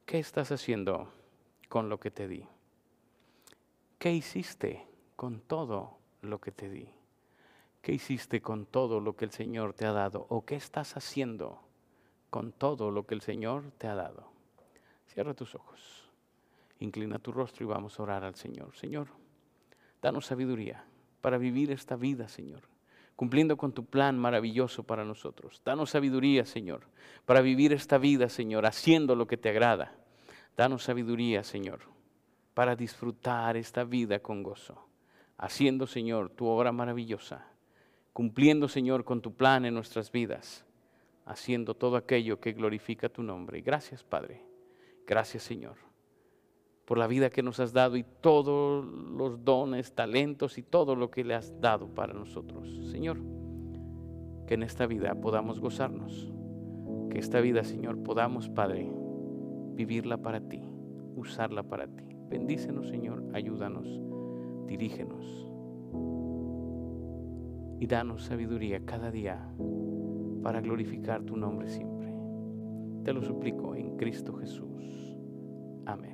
¿Qué 0.04 0.18
estás 0.18 0.50
haciendo 0.50 1.08
con 1.68 1.88
lo 1.88 2.00
que 2.00 2.10
te 2.10 2.26
di? 2.26 2.44
¿Qué 4.00 4.12
hiciste 4.12 4.88
con 5.14 5.38
todo 5.38 5.98
lo 6.20 6.40
que 6.40 6.50
te 6.50 6.68
di? 6.68 6.88
¿Qué 7.82 7.92
hiciste 7.92 8.40
con 8.40 8.64
todo 8.64 9.00
lo 9.00 9.16
que 9.16 9.24
el 9.24 9.32
Señor 9.32 9.74
te 9.74 9.84
ha 9.84 9.92
dado? 9.92 10.26
¿O 10.30 10.44
qué 10.44 10.54
estás 10.54 10.96
haciendo 10.96 11.60
con 12.30 12.52
todo 12.52 12.90
lo 12.90 13.06
que 13.06 13.14
el 13.14 13.20
Señor 13.20 13.72
te 13.76 13.88
ha 13.88 13.94
dado? 13.94 14.30
Cierra 15.08 15.34
tus 15.34 15.54
ojos, 15.54 16.08
inclina 16.78 17.18
tu 17.18 17.32
rostro 17.32 17.64
y 17.64 17.68
vamos 17.68 17.98
a 17.98 18.02
orar 18.04 18.24
al 18.24 18.36
Señor. 18.36 18.74
Señor, 18.76 19.08
danos 20.00 20.26
sabiduría 20.26 20.86
para 21.20 21.36
vivir 21.36 21.70
esta 21.70 21.96
vida, 21.96 22.28
Señor 22.28 22.72
cumpliendo 23.16 23.56
con 23.56 23.72
tu 23.72 23.84
plan 23.84 24.18
maravilloso 24.18 24.82
para 24.82 25.04
nosotros. 25.04 25.62
Danos 25.64 25.90
sabiduría, 25.90 26.44
Señor, 26.44 26.88
para 27.24 27.40
vivir 27.40 27.72
esta 27.72 27.96
vida, 27.96 28.28
Señor, 28.28 28.66
haciendo 28.66 29.14
lo 29.14 29.28
que 29.28 29.36
te 29.36 29.48
agrada. 29.48 29.94
Danos 30.56 30.82
sabiduría, 30.82 31.44
Señor, 31.44 31.80
para 32.52 32.74
disfrutar 32.74 33.56
esta 33.56 33.84
vida 33.84 34.18
con 34.18 34.42
gozo, 34.42 34.88
haciendo, 35.38 35.86
Señor, 35.86 36.30
tu 36.30 36.46
obra 36.46 36.72
maravillosa, 36.72 37.46
cumpliendo, 38.12 38.68
Señor, 38.68 39.04
con 39.04 39.20
tu 39.20 39.34
plan 39.34 39.64
en 39.64 39.74
nuestras 39.74 40.10
vidas, 40.12 40.64
haciendo 41.24 41.74
todo 41.74 41.96
aquello 41.96 42.40
que 42.40 42.52
glorifica 42.52 43.08
tu 43.08 43.22
nombre. 43.22 43.60
Gracias, 43.60 44.02
Padre. 44.02 44.42
Gracias, 45.06 45.42
Señor 45.42 45.92
por 46.84 46.98
la 46.98 47.06
vida 47.06 47.30
que 47.30 47.42
nos 47.42 47.60
has 47.60 47.72
dado 47.72 47.96
y 47.96 48.04
todos 48.20 48.84
los 48.84 49.44
dones, 49.44 49.94
talentos 49.94 50.58
y 50.58 50.62
todo 50.62 50.96
lo 50.96 51.10
que 51.10 51.24
le 51.24 51.34
has 51.34 51.58
dado 51.60 51.88
para 51.88 52.12
nosotros. 52.12 52.68
Señor, 52.90 53.18
que 54.46 54.54
en 54.54 54.62
esta 54.62 54.86
vida 54.86 55.14
podamos 55.14 55.60
gozarnos, 55.60 56.32
que 57.10 57.18
esta 57.18 57.40
vida, 57.40 57.64
Señor, 57.64 58.02
podamos, 58.02 58.48
Padre, 58.48 58.90
vivirla 59.74 60.18
para 60.18 60.40
ti, 60.40 60.60
usarla 61.16 61.62
para 61.62 61.86
ti. 61.86 62.04
Bendícenos, 62.28 62.88
Señor, 62.88 63.24
ayúdanos, 63.32 63.86
dirígenos 64.66 65.51
y 67.82 67.86
danos 67.88 68.22
sabiduría 68.22 68.84
cada 68.84 69.10
día 69.10 69.44
para 70.40 70.60
glorificar 70.60 71.24
tu 71.24 71.36
nombre 71.36 71.68
siempre. 71.68 72.14
Te 73.02 73.12
lo 73.12 73.20
suplico 73.22 73.74
en 73.74 73.96
Cristo 73.96 74.34
Jesús. 74.34 75.16
Amén. 75.84 76.12